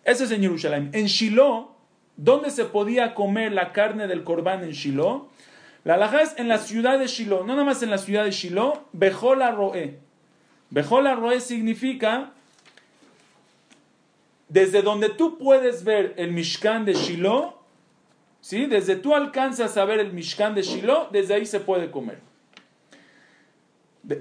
Ese 0.02 0.24
es 0.24 0.30
en 0.30 0.40
Jerusalén. 0.40 0.88
En 0.94 1.04
Shiloh, 1.04 1.68
¿dónde 2.16 2.50
se 2.50 2.64
podía 2.64 3.14
comer 3.14 3.52
la 3.52 3.72
carne 3.72 4.06
del 4.06 4.24
corbán 4.24 4.64
en 4.64 4.70
Shiloh? 4.70 5.28
La 5.84 5.94
alhaja 5.94 6.22
es 6.22 6.34
en 6.38 6.48
la 6.48 6.56
ciudad 6.56 6.98
de 6.98 7.08
Shiloh, 7.08 7.44
no 7.44 7.52
nada 7.52 7.64
más 7.64 7.82
en 7.82 7.90
la 7.90 7.98
ciudad 7.98 8.24
de 8.24 8.30
Shiloh, 8.30 8.86
Bejola 8.92 9.50
Roe. 9.50 9.98
Bejola 10.70 11.14
Roe 11.14 11.40
significa 11.40 12.33
desde 14.54 14.82
donde 14.82 15.08
tú 15.08 15.36
puedes 15.36 15.82
ver 15.82 16.14
el 16.16 16.30
Mishkan 16.30 16.84
de 16.84 16.94
Shiloh, 16.94 17.54
¿sí? 18.40 18.66
desde 18.66 18.94
tú 18.94 19.12
alcanzas 19.12 19.76
a 19.76 19.84
ver 19.84 19.98
el 19.98 20.12
Mishkan 20.12 20.54
de 20.54 20.62
Shiloh, 20.62 21.08
desde 21.10 21.34
ahí 21.34 21.44
se 21.44 21.58
puede 21.58 21.90
comer. 21.90 22.20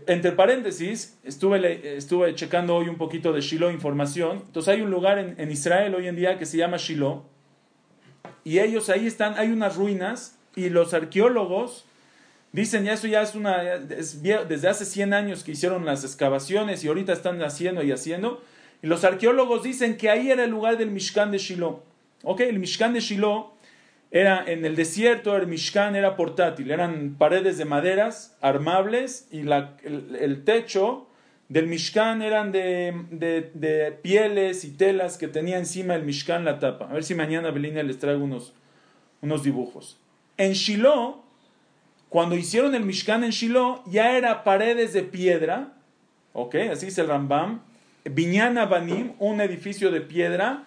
entre 0.08 0.32
paréntesis, 0.32 1.20
estuve, 1.24 1.98
estuve 1.98 2.34
checando 2.34 2.76
hoy 2.76 2.90
un 2.90 2.98
poquito 2.98 3.32
de 3.32 3.42
Shiloh 3.42 3.70
información. 3.70 4.42
Entonces 4.48 4.74
hay 4.74 4.82
un 4.82 4.90
lugar 4.90 5.20
en, 5.20 5.52
Israel 5.52 5.94
hoy 5.94 6.08
en 6.08 6.16
día 6.16 6.40
que 6.40 6.48
se 6.48 6.58
llama 6.58 6.78
Shiloh. 6.78 7.22
Y 8.44 8.58
ellos 8.58 8.90
ahí 8.90 9.06
están, 9.06 9.36
hay 9.38 9.52
unas 9.52 9.76
ruinas 9.76 10.40
y 10.56 10.70
los 10.70 10.96
arqueólogos 10.96 11.86
dicen, 12.52 12.86
ya 12.86 12.94
eso 12.94 13.06
ya 13.06 13.22
es 13.22 13.36
una, 13.36 13.62
desde 13.62 14.68
hace 14.68 14.86
100 14.86 15.14
años 15.14 15.44
que 15.44 15.52
hicieron 15.52 15.86
las 15.86 16.04
excavaciones 16.04 16.84
y 16.84 16.88
ahorita 16.88 17.14
están 17.14 17.40
haciendo 17.44 17.84
y 17.84 17.92
haciendo 17.92 18.42
y 18.84 18.88
los 18.88 19.06
arqueólogos 19.06 19.64
dicen 19.64 19.96
que 19.96 20.10
ahí 20.10 20.30
era 20.30 20.44
el 20.44 20.52
lugar 20.52 20.78
del 20.78 20.92
Mishkan 20.92 21.32
de 21.32 21.38
Shiloh. 21.38 21.82
Ok, 22.24 22.42
el 22.42 22.60
Mishkan 22.60 22.94
de 22.94 23.00
Shiloh 23.00 23.54
era 24.12 24.44
en 24.46 24.66
el 24.66 24.76
desierto, 24.76 25.38
el 25.38 25.48
Mishkan 25.48 25.96
era 25.96 26.18
portátil, 26.18 26.70
eran 26.70 27.16
paredes 27.18 27.58
de 27.58 27.64
maderas 27.64 28.38
armables 28.42 29.30
y 29.32 29.40
el, 29.40 30.44
techo 30.44 31.08
del 31.48 31.68
Mishkan 31.68 32.22
eran 32.22 32.52
de, 32.52 33.98
pieles 34.02 34.66
y 34.66 34.72
telas 34.72 35.18
que 35.18 35.30
tenía 35.30 35.58
encima 35.58 35.96
el 35.96 36.04
Mishkan 36.04 36.44
la 36.44 36.60
tapa. 36.60 36.90
A 36.90 36.94
ver 36.94 37.06
si 37.06 37.16
mañana 37.16 37.52
Belina 37.52 37.82
les 37.84 38.00
traigo 38.00 38.22
unos, 38.22 38.54
unos 39.22 39.44
dibujos. 39.44 39.98
En 40.36 40.52
Shiloh, 40.52 41.24
cuando 42.10 42.36
hicieron 42.36 42.76
el 42.76 42.84
Mishkan 42.84 43.24
en 43.24 43.32
Shiloh, 43.32 43.82
ya 43.86 44.18
era 44.18 44.44
paredes 44.44 44.92
de 44.92 45.04
piedra, 45.04 45.72
ok, 46.34 46.56
así 46.70 46.88
dice 46.88 47.00
el 47.00 47.08
Rambam, 47.08 47.62
Viñana 48.06 48.66
Banim, 48.66 49.14
un 49.20 49.42
edificio 49.42 49.92
de 49.92 50.02
piedra, 50.02 50.64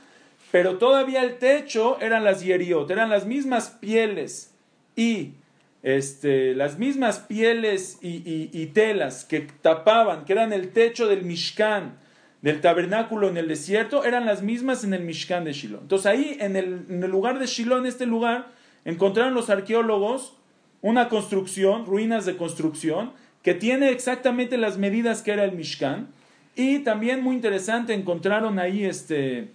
pero 0.50 0.78
todavía 0.78 1.22
el 1.22 1.38
techo 1.38 1.98
eran 2.00 2.24
las 2.24 2.42
yeriot, 2.42 2.90
eran 2.90 3.10
las 3.10 3.26
mismas 3.26 3.70
pieles 3.70 4.54
y 4.94 5.34
este, 5.82 6.54
las 6.54 6.78
mismas 6.78 7.20
pieles 7.20 7.98
y, 8.02 8.66
telas 8.74 9.24
que 9.24 9.40
tapaban, 9.40 10.24
que 10.24 10.32
eran 10.32 10.52
el 10.52 10.72
techo 10.72 11.06
del 11.06 11.24
Mishkan, 11.24 11.98
del 12.42 12.60
tabernáculo 12.60 13.28
en 13.28 13.36
el 13.36 13.48
desierto, 13.48 14.04
eran 14.04 14.26
las 14.26 14.42
mismas 14.42 14.82
en 14.82 14.94
el 14.94 15.02
Mishkan 15.02 15.44
de 15.44 15.52
Shiloh. 15.52 15.80
Entonces 15.82 16.06
ahí, 16.06 16.36
en 16.40 16.56
el, 16.56 16.86
lugar 17.08 17.38
de 17.38 17.46
Shiloh, 17.46 17.78
en 17.78 17.86
este 17.86 18.06
lugar, 18.06 18.48
encontraron 18.84 19.34
los 19.34 19.48
arqueólogos 19.48 20.34
una 20.82 21.08
construcción, 21.08 21.86
ruinas 21.86 22.26
de 22.26 22.36
construcción, 22.36 23.12
que 23.42 23.54
tiene 23.54 23.90
exactamente 23.90 24.58
las 24.58 24.78
medidas 24.78 25.22
que 25.22 25.32
era 25.32 25.44
el 25.44 25.52
Mishkan. 25.52 26.08
Y 26.56 26.80
también 26.80 27.22
muy 27.22 27.36
interesante, 27.36 27.94
encontraron 27.94 28.58
ahí 28.58 28.84
este, 28.84 29.50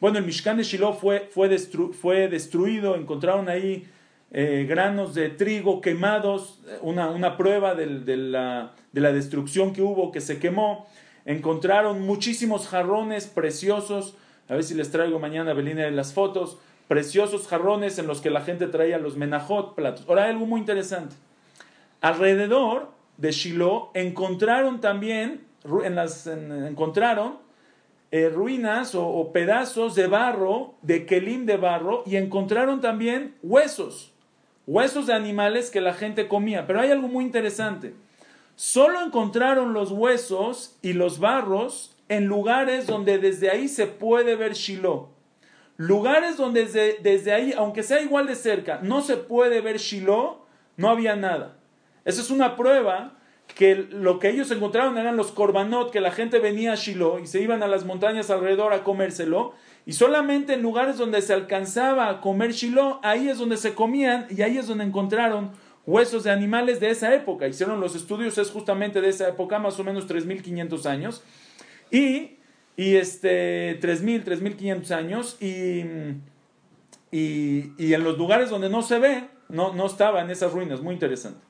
bueno, 0.00 0.18
el 0.18 0.24
Mishkan 0.24 0.56
de 0.56 0.64
Shiloh 0.64 0.94
fue, 0.94 1.28
fue, 1.32 1.56
fue 1.92 2.28
destruido, 2.28 2.96
encontraron 2.96 3.48
ahí 3.48 3.86
eh, 4.32 4.66
granos 4.68 5.14
de 5.14 5.28
trigo 5.28 5.80
quemados, 5.80 6.60
una, 6.80 7.10
una 7.10 7.36
prueba 7.36 7.74
de, 7.74 7.86
la, 8.16 8.72
de, 8.92 9.00
la, 9.00 9.12
destrucción 9.12 9.72
que 9.72 9.82
hubo, 9.82 10.10
que 10.10 10.20
se 10.20 10.38
quemó. 10.38 10.88
Encontraron 11.24 12.00
muchísimos 12.02 12.66
jarrones 12.66 13.26
preciosos, 13.26 14.16
a 14.48 14.54
ver 14.54 14.64
si 14.64 14.74
les 14.74 14.90
traigo 14.90 15.18
mañana, 15.18 15.52
Belina, 15.52 15.88
las 15.90 16.14
fotos, 16.14 16.58
preciosos 16.88 17.46
jarrones 17.46 17.98
en 17.98 18.06
los 18.06 18.20
que 18.20 18.30
la 18.30 18.40
gente 18.40 18.66
traía 18.68 18.98
los 18.98 19.16
menajot, 19.16 19.74
platos. 19.74 20.06
Ahora, 20.08 20.24
algo 20.24 20.46
muy 20.46 20.60
interesante. 20.60 21.14
Alrededor 22.00 22.90
de 23.18 23.32
Shiloh 23.32 23.90
encontraron 23.94 24.80
también, 24.80 25.42
en 25.64 25.94
las, 25.94 26.26
encontraron 26.26 27.38
eh, 28.12 28.28
ruinas 28.28 28.94
o, 28.94 29.30
pedazos 29.32 29.94
de 29.94 30.08
barro, 30.08 30.74
de 30.82 31.06
kelim 31.06 31.46
de 31.46 31.56
barro, 31.56 32.02
y 32.06 32.16
encontraron 32.16 32.80
también 32.80 33.36
huesos, 33.42 34.12
huesos 34.66 35.06
de 35.06 35.14
animales 35.14 35.70
que 35.70 35.80
la 35.80 35.94
gente 35.94 36.26
comía. 36.26 36.66
Pero 36.66 36.80
hay 36.80 36.90
algo 36.90 37.06
muy 37.06 37.24
interesante. 37.24 37.94
Solo 38.56 39.00
encontraron 39.00 39.72
los 39.72 39.92
huesos 39.92 40.76
y 40.82 40.92
los 40.92 41.20
barros 41.20 41.96
en 42.08 42.26
lugares 42.26 42.86
donde 42.86 43.18
desde 43.18 43.50
ahí 43.50 43.68
se 43.68 43.86
puede 43.86 44.34
ver 44.34 44.54
Shiloh. 44.54 45.08
Lugares 45.76 46.36
donde 46.36 46.64
desde, 46.64 46.98
desde 47.00 47.32
ahí, 47.32 47.54
aunque 47.56 47.84
sea 47.84 48.02
igual 48.02 48.26
de 48.26 48.34
cerca, 48.34 48.80
no 48.82 49.00
se 49.02 49.16
puede 49.16 49.60
ver 49.60 49.78
Shiloh, 49.78 50.44
no 50.76 50.90
había 50.90 51.14
nada. 51.14 51.56
Esa 52.04 52.20
es 52.20 52.30
una 52.30 52.56
prueba 52.56 53.19
que 53.54 53.74
lo 53.74 54.18
que 54.18 54.30
ellos 54.30 54.50
encontraron 54.50 54.96
eran 54.98 55.16
los 55.16 55.32
corbanot, 55.32 55.90
que 55.90 56.00
la 56.00 56.12
gente 56.12 56.38
venía 56.38 56.72
a 56.72 56.76
Shiloh 56.76 57.18
y 57.18 57.26
se 57.26 57.40
iban 57.40 57.62
a 57.62 57.68
las 57.68 57.84
montañas 57.84 58.30
alrededor 58.30 58.72
a 58.72 58.84
comérselo, 58.84 59.54
y 59.86 59.92
solamente 59.92 60.54
en 60.54 60.62
lugares 60.62 60.98
donde 60.98 61.22
se 61.22 61.32
alcanzaba 61.32 62.08
a 62.08 62.20
comer 62.20 62.52
Shiloh, 62.52 63.00
ahí 63.02 63.28
es 63.28 63.38
donde 63.38 63.56
se 63.56 63.74
comían 63.74 64.26
y 64.30 64.42
ahí 64.42 64.58
es 64.58 64.66
donde 64.66 64.84
encontraron 64.84 65.52
huesos 65.86 66.24
de 66.24 66.30
animales 66.30 66.80
de 66.80 66.90
esa 66.90 67.14
época. 67.14 67.48
Hicieron 67.48 67.80
los 67.80 67.96
estudios, 67.96 68.38
es 68.38 68.50
justamente 68.50 69.00
de 69.00 69.08
esa 69.08 69.28
época, 69.28 69.58
más 69.58 69.78
o 69.78 69.84
menos 69.84 70.08
3.500 70.08 70.86
años, 70.86 71.24
y, 71.90 72.36
y 72.76 72.96
este, 72.96 73.80
3.000, 73.80 74.24
3.500 74.24 74.90
años, 74.92 75.36
y, 75.40 75.84
y, 77.10 77.72
y 77.78 77.94
en 77.94 78.04
los 78.04 78.16
lugares 78.18 78.50
donde 78.50 78.68
no 78.68 78.82
se 78.82 78.98
ve, 78.98 79.28
no, 79.48 79.72
no 79.74 79.86
estaban 79.86 80.30
esas 80.30 80.52
ruinas, 80.52 80.80
muy 80.80 80.94
interesante. 80.94 81.49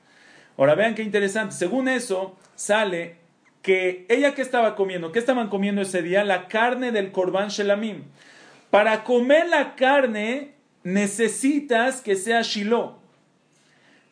Ahora 0.57 0.75
vean 0.75 0.95
qué 0.95 1.03
interesante. 1.03 1.55
Según 1.55 1.87
eso, 1.87 2.35
sale 2.55 3.15
que 3.61 4.05
ella 4.09 4.33
que 4.33 4.41
estaba 4.41 4.75
comiendo, 4.75 5.11
¿qué 5.11 5.19
estaban 5.19 5.49
comiendo 5.49 5.81
ese 5.81 6.01
día? 6.01 6.23
La 6.23 6.47
carne 6.47 6.91
del 6.91 7.11
Korban 7.11 7.49
Shelamim. 7.49 8.03
Para 8.69 9.03
comer 9.03 9.47
la 9.49 9.75
carne 9.75 10.53
necesitas 10.83 12.01
que 12.01 12.15
sea 12.15 12.41
Shiloh. 12.41 12.97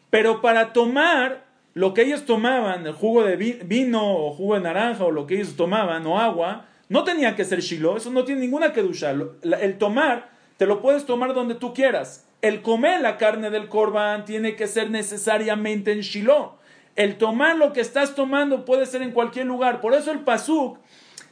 Pero 0.10 0.42
para 0.42 0.74
tomar 0.74 1.46
lo 1.74 1.94
que 1.94 2.04
ellos 2.04 2.26
tomaban, 2.26 2.86
el 2.86 2.94
jugo 2.94 3.24
de 3.24 3.36
vino 3.36 4.16
o 4.16 4.34
jugo 4.34 4.56
de 4.56 4.62
naranja 4.62 5.06
o 5.06 5.12
lo 5.12 5.28
que 5.28 5.36
ellos 5.36 5.56
tomaban 5.56 6.06
o 6.06 6.20
agua, 6.20 6.66
no 6.90 7.04
tenía 7.04 7.36
que 7.36 7.46
ser 7.46 7.62
Shiloh. 7.62 7.98
Eso 7.98 8.12
no 8.12 8.26
tiene 8.26 8.42
ninguna 8.42 8.74
que. 8.74 8.82
El 8.82 9.78
tomar, 9.78 10.30
te 10.58 10.66
lo 10.66 10.82
puedes 10.82 11.06
tomar 11.06 11.34
donde 11.34 11.56
tú 11.56 11.74
quieras 11.74 12.29
el 12.42 12.62
comer 12.62 13.02
la 13.02 13.18
carne 13.18 13.50
del 13.50 13.68
corbán 13.68 14.26
tiene 14.26 14.56
que 14.56 14.68
ser 14.68 14.90
necesariamente 14.90 15.92
en 15.92 16.02
Shiloh. 16.02 16.54
El 16.96 17.18
tomar 17.18 17.56
lo 17.58 17.74
que 17.74 17.82
estás 17.82 18.16
tomando 18.16 18.66
puede 18.66 18.86
ser 18.86 19.02
en 19.02 19.12
cualquier 19.12 19.46
lugar. 19.46 19.82
Por 19.82 19.94
eso 19.94 20.12
el 20.12 20.20
pasuk, 20.20 20.78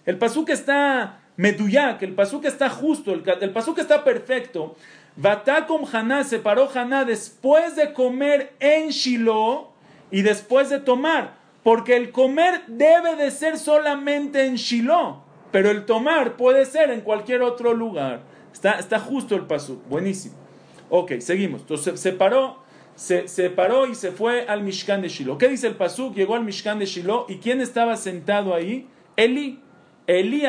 el 0.05 0.17
pasuk 0.17 0.49
está 0.49 1.19
meduyak, 1.35 2.01
el 2.03 2.13
pasuk 2.13 2.45
está 2.45 2.69
justo, 2.69 3.13
el, 3.13 3.51
pasuk 3.51 3.79
está 3.79 4.03
perfecto. 4.03 4.75
Vatakom 5.15 5.85
Haná 5.91 6.23
se 6.23 6.39
paró 6.39 6.69
Haná 6.73 7.05
después 7.05 7.75
de 7.75 7.93
comer 7.93 8.53
en 8.59 8.89
Shiloh 8.89 9.69
y 10.11 10.21
después 10.21 10.69
de 10.69 10.79
tomar. 10.79 11.35
Porque 11.63 11.97
el 11.97 12.11
comer 12.11 12.63
debe 12.67 13.15
de 13.15 13.31
ser 13.31 13.57
solamente 13.57 14.45
en 14.45 14.55
Shiloh, 14.55 15.21
pero 15.51 15.69
el 15.69 15.85
tomar 15.85 16.37
puede 16.37 16.65
ser 16.65 16.91
en 16.91 17.01
cualquier 17.01 17.41
otro 17.41 17.73
lugar. 17.73 18.21
Está, 18.53 18.73
está 18.73 18.99
justo 18.99 19.35
el 19.35 19.47
pasuk, 19.47 19.85
buenísimo. 19.89 20.46
Ok, 20.89 21.19
seguimos. 21.19 21.61
Entonces 21.61 21.99
se 21.99 22.13
paró, 22.13 22.59
se, 22.95 23.49
paró 23.49 23.87
y 23.87 23.95
se 23.95 24.11
fue 24.11 24.47
al 24.47 24.63
Mishkan 24.63 25.01
de 25.01 25.09
Shiloh. 25.09 25.37
¿Qué 25.37 25.47
dice 25.47 25.67
el 25.67 25.75
Pasuk? 25.75 26.15
Llegó 26.15 26.35
al 26.35 26.43
Mishkan 26.43 26.79
de 26.79 26.85
Shiloh 26.85 27.25
y 27.29 27.37
¿quién 27.37 27.61
estaba 27.61 27.95
sentado 27.97 28.53
ahí? 28.53 28.87
Eli. 29.15 29.59
Eli. 30.07 30.43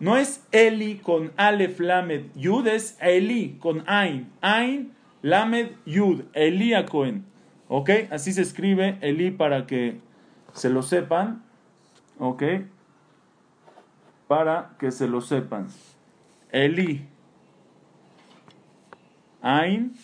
No 0.00 0.16
es 0.16 0.46
Eli 0.50 0.96
con 0.96 1.32
Aleph 1.36 1.78
Lamed 1.78 2.32
Yud, 2.34 2.66
es 2.66 2.96
Eli 3.00 3.58
con 3.60 3.84
Ain. 3.86 4.32
Ain 4.40 4.92
Lamed 5.22 5.72
Yud. 5.84 6.22
Eli 6.32 6.74
a. 6.74 6.86
¿Ok? 7.68 7.90
Así 8.10 8.32
se 8.32 8.42
escribe 8.42 8.98
Eli 9.00 9.30
para 9.30 9.66
que 9.66 10.00
se 10.52 10.70
lo 10.70 10.82
sepan. 10.82 11.44
¿Ok? 12.18 12.42
Para 14.26 14.74
que 14.78 14.90
se 14.90 15.06
lo 15.06 15.20
sepan. 15.20 15.68
Eli. 16.50 17.06
Ain, 19.42 19.94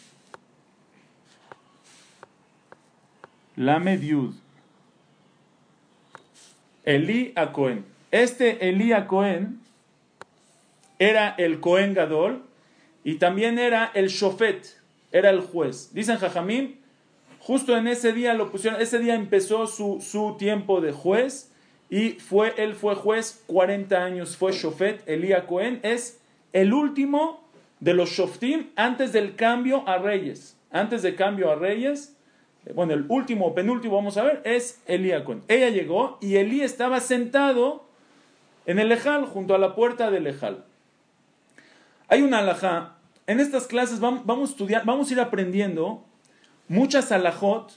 Lamed 3.56 4.00
Yud. 4.02 4.34
Elí 6.84 7.34
Cohen. 7.52 7.84
Este 8.10 8.68
Elí 8.68 8.92
Cohen 9.08 9.60
era 10.98 11.34
el 11.36 11.60
Cohen 11.60 11.94
Gadol 11.94 12.42
y 13.02 13.16
también 13.16 13.58
era 13.58 13.90
el 13.94 14.08
Shofet, 14.08 14.66
era 15.12 15.30
el 15.30 15.40
juez. 15.40 15.92
Dicen 15.92 16.18
Jajamim, 16.18 16.76
justo 17.40 17.76
en 17.76 17.88
ese 17.88 18.12
día 18.12 18.34
lo 18.34 18.50
pusieron, 18.50 18.80
ese 18.80 18.98
día 18.98 19.14
empezó 19.14 19.66
su, 19.66 20.00
su 20.00 20.36
tiempo 20.38 20.80
de 20.80 20.92
juez 20.92 21.52
y 21.90 22.12
fue, 22.12 22.54
él 22.56 22.74
fue 22.74 22.94
juez 22.94 23.42
40 23.46 24.04
años, 24.04 24.36
fue 24.36 24.52
Shofet, 24.52 25.08
Elía 25.08 25.46
Cohen, 25.46 25.80
es 25.82 26.20
el 26.52 26.72
último 26.72 27.45
de 27.80 27.94
los 27.94 28.10
Shoftim 28.10 28.70
antes 28.76 29.12
del 29.12 29.36
cambio 29.36 29.88
a 29.88 29.98
reyes. 29.98 30.56
Antes 30.70 31.02
del 31.02 31.16
cambio 31.16 31.50
a 31.50 31.54
reyes, 31.54 32.16
eh, 32.66 32.72
bueno, 32.74 32.94
el 32.94 33.06
último 33.08 33.54
penúltimo, 33.54 33.96
vamos 33.96 34.16
a 34.16 34.24
ver, 34.24 34.42
es 34.44 34.82
Elía 34.86 35.24
Ella 35.48 35.70
llegó 35.70 36.18
y 36.20 36.36
Elí 36.36 36.60
estaba 36.60 37.00
sentado 37.00 37.86
en 38.66 38.78
el 38.78 38.88
Lejal, 38.88 39.26
junto 39.26 39.54
a 39.54 39.58
la 39.58 39.74
puerta 39.74 40.10
del 40.10 40.24
Lejal. 40.24 40.64
Hay 42.08 42.22
una 42.22 42.38
alajá. 42.38 42.96
En 43.26 43.40
estas 43.40 43.66
clases 43.66 44.00
vamos, 44.00 44.26
vamos, 44.26 44.50
a 44.50 44.52
estudiar, 44.52 44.84
vamos 44.84 45.10
a 45.10 45.12
ir 45.12 45.20
aprendiendo 45.20 46.04
muchas 46.68 47.10
alajot, 47.12 47.72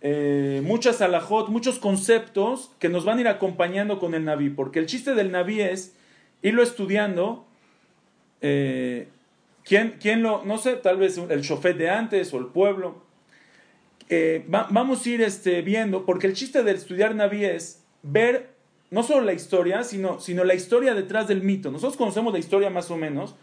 eh, 0.00 0.62
muchas 0.64 1.00
alajot, 1.00 1.48
muchos 1.48 1.78
conceptos 1.78 2.70
que 2.78 2.88
nos 2.88 3.04
van 3.04 3.18
a 3.18 3.20
ir 3.22 3.28
acompañando 3.28 3.98
con 3.98 4.14
el 4.14 4.24
Naví. 4.24 4.50
Porque 4.50 4.78
el 4.78 4.86
chiste 4.86 5.14
del 5.14 5.32
Naví 5.32 5.60
es 5.60 5.96
irlo 6.42 6.62
estudiando 6.62 7.47
eh, 8.40 9.08
¿quién, 9.64 9.96
¿quién, 10.00 10.22
lo, 10.22 10.44
no 10.44 10.58
sé, 10.58 10.76
tal 10.76 10.96
vez 10.96 11.18
el 11.18 11.42
chofer 11.42 11.76
de 11.76 11.90
antes 11.90 12.32
o 12.32 12.38
el 12.38 12.46
pueblo? 12.46 13.02
Eh, 14.08 14.44
vamos 14.48 15.04
a 15.04 15.08
ir 15.08 15.20
este, 15.20 15.60
viendo, 15.62 16.06
porque 16.06 16.26
el 16.26 16.32
chiste 16.32 16.62
de 16.62 16.72
estudiar 16.72 17.14
Naví 17.14 17.44
es 17.44 17.84
ver 18.02 18.56
no 18.90 19.02
solo 19.02 19.20
la 19.20 19.34
historia, 19.34 19.84
sino, 19.84 20.18
sino 20.18 20.44
la 20.44 20.54
historia 20.54 20.94
detrás 20.94 21.28
del 21.28 21.42
mito. 21.42 21.70
Nosotros 21.70 21.96
conocemos 21.96 22.32
la 22.32 22.38
historia 22.38 22.70
más 22.70 22.90
o 22.90 22.96
menos, 22.96 23.34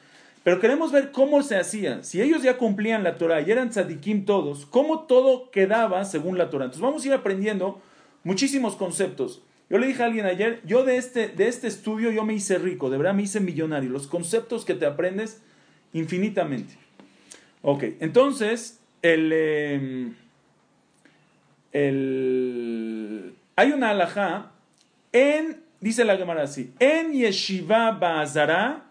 pero 0.44 0.60
queremos 0.60 0.92
ver 0.92 1.12
cómo 1.12 1.44
se 1.44 1.58
hacía. 1.58 2.04
Si 2.04 2.22
ellos 2.22 2.42
ya 2.42 2.58
cumplían 2.58 3.04
la 3.04 3.18
Torah 3.18 3.42
y 3.42 3.52
eran 3.52 3.70
tzadikim 3.70 4.26
todos, 4.26 4.66
cómo 4.66 5.02
todo 5.02 5.52
quedaba 5.52 6.04
según 6.06 6.38
la 6.38 6.50
Torah. 6.50 6.66
Entonces 6.66 6.82
vamos 6.82 7.04
a 7.04 7.08
ir 7.08 7.14
aprendiendo 7.14 7.80
muchísimos 8.24 8.76
conceptos. 8.76 9.44
Yo 9.70 9.78
le 9.78 9.88
dije 9.88 10.04
a 10.04 10.06
alguien 10.06 10.26
ayer, 10.26 10.62
yo 10.66 10.84
de 10.84 10.98
este, 10.98 11.28
de 11.28 11.48
este 11.48 11.68
estudio 11.68 12.12
yo 12.12 12.24
me 12.24 12.34
hice 12.34 12.58
rico, 12.60 12.90
de 12.90 12.98
verdad 12.98 13.14
me 13.14 13.24
hice 13.24 13.40
millonario. 13.40 13.90
Los 13.90 14.08
conceptos 14.08 14.64
que 14.64 14.76
te 14.76 14.86
aprendes 14.86 15.42
infinitamente. 15.94 16.76
Ok, 17.62 17.84
entonces, 18.00 18.80
el, 19.02 19.34
em, 19.34 20.16
el, 21.72 23.34
hay 23.56 23.72
una 23.72 23.90
alajá 23.90 24.52
en, 25.12 25.62
dice 25.80 26.06
la 26.06 26.18
Gemara 26.18 26.44
así, 26.44 26.74
en 26.80 27.14
Yeshiva 27.14 27.92
Ba'azara, 27.92 28.84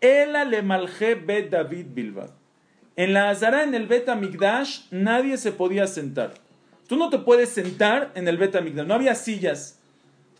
Ela 0.00 0.44
le 0.44 0.62
bet 0.62 1.50
David 1.50 1.86
Bilbao. 1.94 2.42
En 2.96 3.14
la 3.14 3.30
Azara, 3.30 3.62
en 3.62 3.74
el 3.74 3.86
Bet 3.86 4.08
Amigdash, 4.08 4.82
nadie 4.90 5.38
se 5.38 5.52
podía 5.52 5.86
sentar. 5.86 6.34
Tú 6.86 6.96
no 6.96 7.08
te 7.08 7.18
puedes 7.18 7.48
sentar 7.48 8.12
en 8.14 8.28
el 8.28 8.36
Bet 8.36 8.54
Amigdash. 8.54 8.86
No 8.86 8.94
había 8.94 9.14
sillas. 9.14 9.80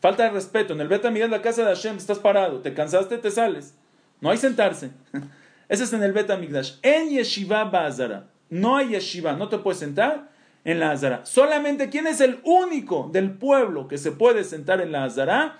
Falta 0.02 0.24
de 0.24 0.30
respeto. 0.30 0.72
En 0.72 0.80
el 0.80 0.88
Bet 0.88 1.04
Amigdash, 1.04 1.30
la 1.30 1.42
casa 1.42 1.62
de 1.62 1.68
Hashem, 1.68 1.96
estás 1.96 2.18
parado. 2.18 2.58
Te 2.58 2.74
cansaste, 2.74 3.18
te 3.18 3.30
sales. 3.30 3.76
No 4.20 4.30
hay 4.30 4.36
sentarse. 4.36 4.90
Ese 5.68 5.84
es 5.84 5.92
en 5.92 6.02
el 6.02 6.12
Bet 6.12 6.28
Amigdash. 6.28 6.72
En 6.82 7.08
Yeshiva 7.08 7.62
Bazara. 7.62 8.26
No 8.50 8.76
hay 8.76 8.88
Yeshiva. 8.88 9.34
No 9.34 9.48
te 9.48 9.58
puedes 9.58 9.78
sentar 9.78 10.28
en 10.64 10.80
la 10.80 10.90
Azara. 10.90 11.24
Solamente, 11.24 11.88
¿quién 11.88 12.08
es 12.08 12.20
el 12.20 12.40
único 12.42 13.10
del 13.12 13.30
pueblo 13.30 13.86
que 13.86 13.96
se 13.96 14.10
puede 14.10 14.42
sentar 14.42 14.80
en 14.80 14.90
la 14.90 15.04
Azara? 15.04 15.58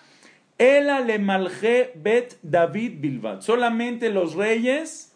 El 0.59 0.91
Alemalje 0.91 1.93
Bet 1.95 2.39
David 2.43 2.95
Bilbad. 2.99 3.43
Solamente 3.43 4.11
los 4.11 4.35
reyes 4.35 5.13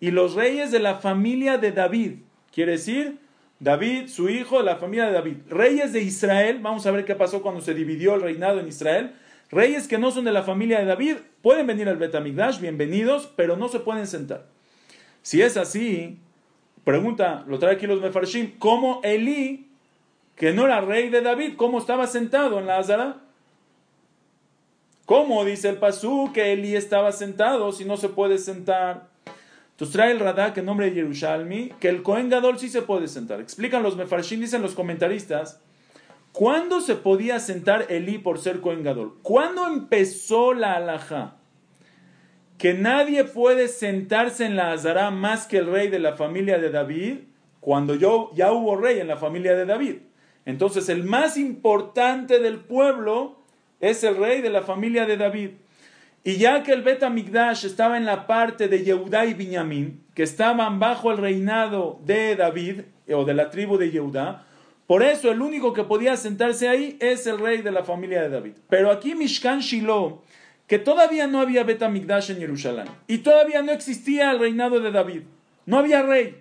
y 0.00 0.12
los 0.12 0.34
reyes 0.34 0.70
de 0.70 0.78
la 0.78 0.94
familia 0.94 1.58
de 1.58 1.72
David. 1.72 2.20
Quiere 2.50 2.72
decir, 2.72 3.18
David, 3.62 4.08
su 4.08 4.28
hijo, 4.28 4.60
la 4.62 4.76
familia 4.76 5.06
de 5.06 5.12
David. 5.12 5.36
Reyes 5.48 5.92
de 5.92 6.02
Israel. 6.02 6.58
Vamos 6.60 6.84
a 6.84 6.90
ver 6.90 7.04
qué 7.04 7.14
pasó 7.14 7.42
cuando 7.42 7.60
se 7.60 7.74
dividió 7.74 8.16
el 8.16 8.22
reinado 8.22 8.58
en 8.58 8.66
Israel. 8.66 9.14
Reyes 9.50 9.86
que 9.86 9.98
no 9.98 10.10
son 10.10 10.24
de 10.24 10.32
la 10.32 10.42
familia 10.42 10.80
de 10.80 10.86
David 10.86 11.16
pueden 11.42 11.66
venir 11.66 11.88
al 11.88 11.96
Betamigdash, 11.96 12.58
bienvenidos, 12.58 13.30
pero 13.36 13.56
no 13.56 13.68
se 13.68 13.78
pueden 13.78 14.06
sentar. 14.06 14.46
Si 15.22 15.42
es 15.42 15.56
así, 15.56 16.18
Pregunta, 16.84 17.44
lo 17.46 17.60
trae 17.60 17.76
aquí 17.76 17.86
los 17.86 18.00
Mefarshim, 18.00 18.58
¿cómo 18.58 19.00
Elí, 19.04 19.68
que 20.34 20.52
no 20.52 20.64
era 20.64 20.80
rey 20.80 21.10
de 21.10 21.20
David, 21.20 21.52
cómo 21.56 21.78
estaba 21.78 22.08
sentado 22.08 22.58
en 22.58 22.66
la? 22.66 23.18
¿Cómo 25.06 25.44
dice 25.44 25.68
el 25.68 25.76
Pasú 25.76 26.32
que 26.34 26.52
Elí 26.52 26.74
estaba 26.74 27.12
sentado 27.12 27.70
si 27.70 27.84
no 27.84 27.96
se 27.96 28.08
puede 28.08 28.38
sentar? 28.38 29.11
Entonces 29.72 29.92
trae 29.92 30.12
el 30.12 30.20
Radak 30.20 30.56
en 30.58 30.64
nombre 30.64 30.90
de 30.90 30.96
Yerushalmi 30.96 31.72
que 31.80 31.88
el 31.88 32.02
Cohen 32.02 32.28
Gadol 32.28 32.58
sí 32.58 32.68
se 32.68 32.82
puede 32.82 33.08
sentar. 33.08 33.40
Explican 33.40 33.82
los 33.82 33.96
Mefarshim, 33.96 34.40
dicen 34.40 34.62
los 34.62 34.74
comentaristas, 34.74 35.60
¿cuándo 36.32 36.80
se 36.80 36.94
podía 36.94 37.40
sentar 37.40 37.86
Elí 37.90 38.18
por 38.18 38.38
ser 38.38 38.60
Cohen 38.60 38.82
Gadol? 38.82 39.18
¿Cuándo 39.22 39.66
empezó 39.66 40.54
la 40.54 40.74
alhaja? 40.74 41.38
que 42.62 42.74
nadie 42.74 43.24
puede 43.24 43.66
sentarse 43.66 44.46
en 44.46 44.54
la 44.54 44.70
Azara 44.70 45.10
más 45.10 45.48
que 45.48 45.58
el 45.58 45.66
rey 45.66 45.88
de 45.88 45.98
la 45.98 46.12
familia 46.12 46.58
de 46.58 46.70
David, 46.70 47.16
cuando 47.58 47.96
yo, 47.96 48.30
ya 48.36 48.52
hubo 48.52 48.76
rey 48.76 49.00
en 49.00 49.08
la 49.08 49.16
familia 49.16 49.56
de 49.56 49.66
David. 49.66 49.96
Entonces 50.44 50.88
el 50.88 51.02
más 51.02 51.36
importante 51.36 52.38
del 52.38 52.60
pueblo 52.60 53.40
es 53.80 54.04
el 54.04 54.16
rey 54.16 54.42
de 54.42 54.50
la 54.50 54.62
familia 54.62 55.06
de 55.06 55.16
David. 55.16 55.50
Y 56.24 56.36
ya 56.36 56.62
que 56.62 56.72
el 56.72 56.82
Bet 56.82 57.02
Amigdash 57.02 57.64
estaba 57.64 57.96
en 57.96 58.04
la 58.04 58.26
parte 58.26 58.68
de 58.68 58.84
Yehudá 58.84 59.26
y 59.26 59.34
Binyamin, 59.34 60.04
que 60.14 60.22
estaban 60.22 60.78
bajo 60.78 61.10
el 61.10 61.18
reinado 61.18 62.00
de 62.04 62.36
David 62.36 62.82
o 63.12 63.24
de 63.24 63.34
la 63.34 63.50
tribu 63.50 63.76
de 63.76 63.90
Yehudá, 63.90 64.46
por 64.86 65.02
eso 65.02 65.30
el 65.30 65.40
único 65.40 65.72
que 65.72 65.84
podía 65.84 66.16
sentarse 66.16 66.68
ahí 66.68 66.96
es 67.00 67.26
el 67.26 67.38
rey 67.38 67.62
de 67.62 67.72
la 67.72 67.82
familia 67.82 68.22
de 68.22 68.28
David. 68.28 68.52
Pero 68.68 68.90
aquí 68.90 69.14
Mishkan 69.14 69.60
Shiloh 69.60 70.22
que 70.72 70.78
todavía 70.78 71.26
no 71.26 71.40
había 71.40 71.64
Betamigdash 71.64 72.30
en 72.30 72.38
Jerusalén 72.38 72.86
y 73.06 73.18
todavía 73.18 73.60
no 73.60 73.72
existía 73.72 74.30
el 74.30 74.38
reinado 74.38 74.80
de 74.80 74.90
David, 74.90 75.22
no 75.66 75.78
había 75.78 76.02
rey. 76.02 76.40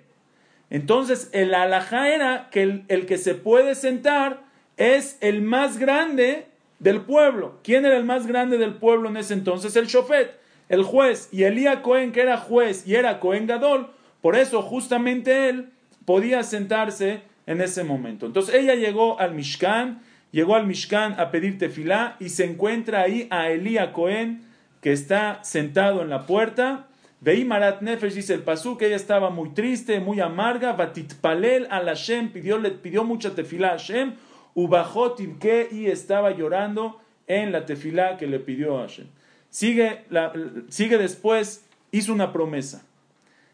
Entonces 0.70 1.30
el 1.34 1.54
alajá 1.54 2.08
era 2.08 2.50
que 2.50 2.84
el, 2.88 3.06
que 3.06 3.18
se 3.18 3.36
puede 3.36 3.76
sentar 3.76 4.44
es 4.78 5.18
el 5.20 5.42
más 5.42 5.78
grande 5.78 6.48
del 6.82 7.02
pueblo. 7.02 7.60
¿Quién 7.64 7.86
era 7.86 7.96
el 7.96 8.04
más 8.04 8.28
grande 8.28 8.58
del 8.58 8.74
pueblo 8.74 9.08
en 9.08 9.16
ese 9.16 9.34
entonces? 9.34 9.76
El 9.78 9.88
Shofet, 9.88 10.32
el 10.68 10.84
juez. 10.84 11.30
Y 11.32 11.44
Elías 11.44 11.78
Cohen, 11.78 12.12
que 12.12 12.22
era 12.22 12.38
juez 12.38 12.86
y 12.86 12.96
era 12.96 13.22
Cohen 13.22 13.48
Gadol, 13.48 13.90
por 14.22 14.36
eso 14.36 14.62
justamente 14.62 15.48
él 15.48 15.70
podía 16.04 16.44
sentarse 16.44 17.22
en 17.46 17.62
ese 17.62 17.84
momento. 17.84 18.26
Entonces 18.26 18.56
ella 18.56 18.76
llegó 18.76 19.20
al 19.20 19.34
Mishkan 19.34 20.02
llegó 20.32 20.56
al 20.56 20.68
Mishkan 20.68 21.20
a 21.20 21.32
pedir 21.32 21.58
tefilá 21.58 22.16
y 22.20 22.30
se 22.30 22.46
encuentra 22.46 23.02
ahí 23.02 23.28
a 23.30 23.50
Elías 23.50 23.90
Cohen, 23.90 24.44
que 24.82 24.92
está 24.92 25.44
sentado 25.44 26.02
en 26.02 26.10
la 26.10 26.26
puerta. 26.26 26.88
Veí 27.20 27.46
Marat 27.46 27.82
Nefesh, 27.82 28.16
dice 28.16 28.34
el 28.34 28.42
pasú, 28.42 28.78
que 28.78 28.88
ella 28.88 28.96
estaba 28.96 29.30
muy 29.30 29.50
triste, 29.50 30.00
muy 30.00 30.20
amarga. 30.20 30.74
Batitpalel 30.74 31.68
al 31.70 31.86
Hashem, 31.86 32.30
pidió, 32.32 32.58
le 32.58 32.72
pidió 32.72 33.04
mucha 33.04 33.36
tefilá 33.36 33.70
a 33.70 33.72
Hashem. 33.72 34.14
Ubajot 34.54 35.18
que 35.40 35.68
y 35.72 35.88
estaba 35.88 36.32
llorando 36.32 37.00
en 37.28 37.52
la 37.52 37.66
tefilá 37.66 38.18
que 38.18 38.28
le 38.28 38.40
pidió 38.40 38.78
a 38.78 38.82
Hashem. 38.82 39.08
Sigue, 39.50 40.06
sigue 40.70 40.98
después, 40.98 41.66
hizo 41.92 42.14
una 42.14 42.32
promesa. 42.34 42.86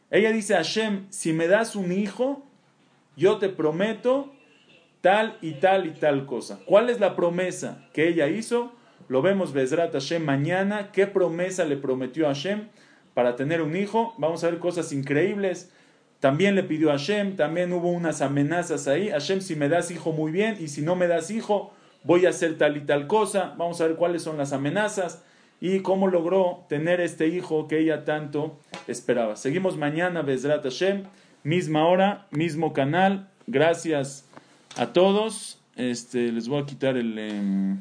Ella 0.09 0.31
dice 0.31 0.53
a 0.53 0.57
Hashem, 0.57 1.07
si 1.09 1.33
me 1.33 1.47
das 1.47 1.75
un 1.75 1.91
hijo, 1.91 2.43
yo 3.15 3.37
te 3.37 3.49
prometo 3.49 4.31
tal 5.01 5.37
y 5.41 5.53
tal 5.53 5.87
y 5.87 5.91
tal 5.91 6.25
cosa. 6.25 6.59
¿Cuál 6.65 6.89
es 6.89 6.99
la 6.99 7.15
promesa 7.15 7.85
que 7.93 8.07
ella 8.07 8.27
hizo? 8.27 8.71
Lo 9.09 9.21
vemos 9.21 9.53
Bezrat 9.53 9.93
Hashem 9.93 10.23
mañana. 10.23 10.91
¿Qué 10.91 11.07
promesa 11.07 11.65
le 11.65 11.77
prometió 11.77 12.25
a 12.25 12.29
Hashem 12.29 12.67
para 13.13 13.35
tener 13.35 13.61
un 13.61 13.75
hijo? 13.75 14.13
Vamos 14.17 14.43
a 14.43 14.49
ver 14.49 14.59
cosas 14.59 14.91
increíbles. 14.91 15.71
También 16.19 16.55
le 16.55 16.63
pidió 16.63 16.89
a 16.89 16.93
Hashem, 16.93 17.35
también 17.35 17.71
hubo 17.73 17.91
unas 17.91 18.21
amenazas 18.21 18.87
ahí. 18.87 19.09
Hashem, 19.09 19.41
si 19.41 19.55
me 19.55 19.69
das 19.69 19.91
hijo, 19.91 20.11
muy 20.11 20.31
bien, 20.31 20.57
y 20.59 20.67
si 20.67 20.81
no 20.81 20.95
me 20.95 21.07
das 21.07 21.29
hijo, 21.29 21.73
voy 22.03 22.25
a 22.25 22.29
hacer 22.29 22.57
tal 22.57 22.77
y 22.77 22.81
tal 22.81 23.05
cosa. 23.05 23.53
Vamos 23.57 23.79
a 23.81 23.87
ver 23.87 23.95
cuáles 23.95 24.23
son 24.23 24.37
las 24.37 24.51
amenazas 24.51 25.21
y 25.61 25.79
cómo 25.81 26.07
logró 26.07 26.65
tener 26.69 27.01
este 27.01 27.27
hijo 27.27 27.67
que 27.67 27.79
ella 27.79 28.03
tanto 28.03 28.57
esperaba. 28.87 29.35
Seguimos 29.35 29.77
mañana, 29.77 30.21
Bezrat 30.23 30.63
Hashem, 30.63 31.03
misma 31.43 31.85
hora, 31.85 32.25
mismo 32.31 32.73
canal. 32.73 33.29
Gracias 33.45 34.25
a 34.75 34.87
todos. 34.93 35.59
Este, 35.75 36.31
les 36.31 36.47
voy 36.47 36.63
a 36.63 36.65
quitar 36.65 36.97
el 36.97 37.17
em, 37.19 37.79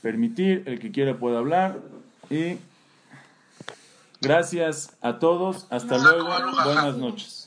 permitir, 0.00 0.62
el 0.66 0.78
que 0.78 0.90
quiera 0.90 1.18
pueda 1.18 1.38
hablar. 1.38 1.78
Y 2.30 2.56
gracias 4.22 4.96
a 5.02 5.18
todos. 5.18 5.66
Hasta 5.70 5.98
luego. 5.98 6.28
Buenas 6.64 6.96
noches. 6.96 7.40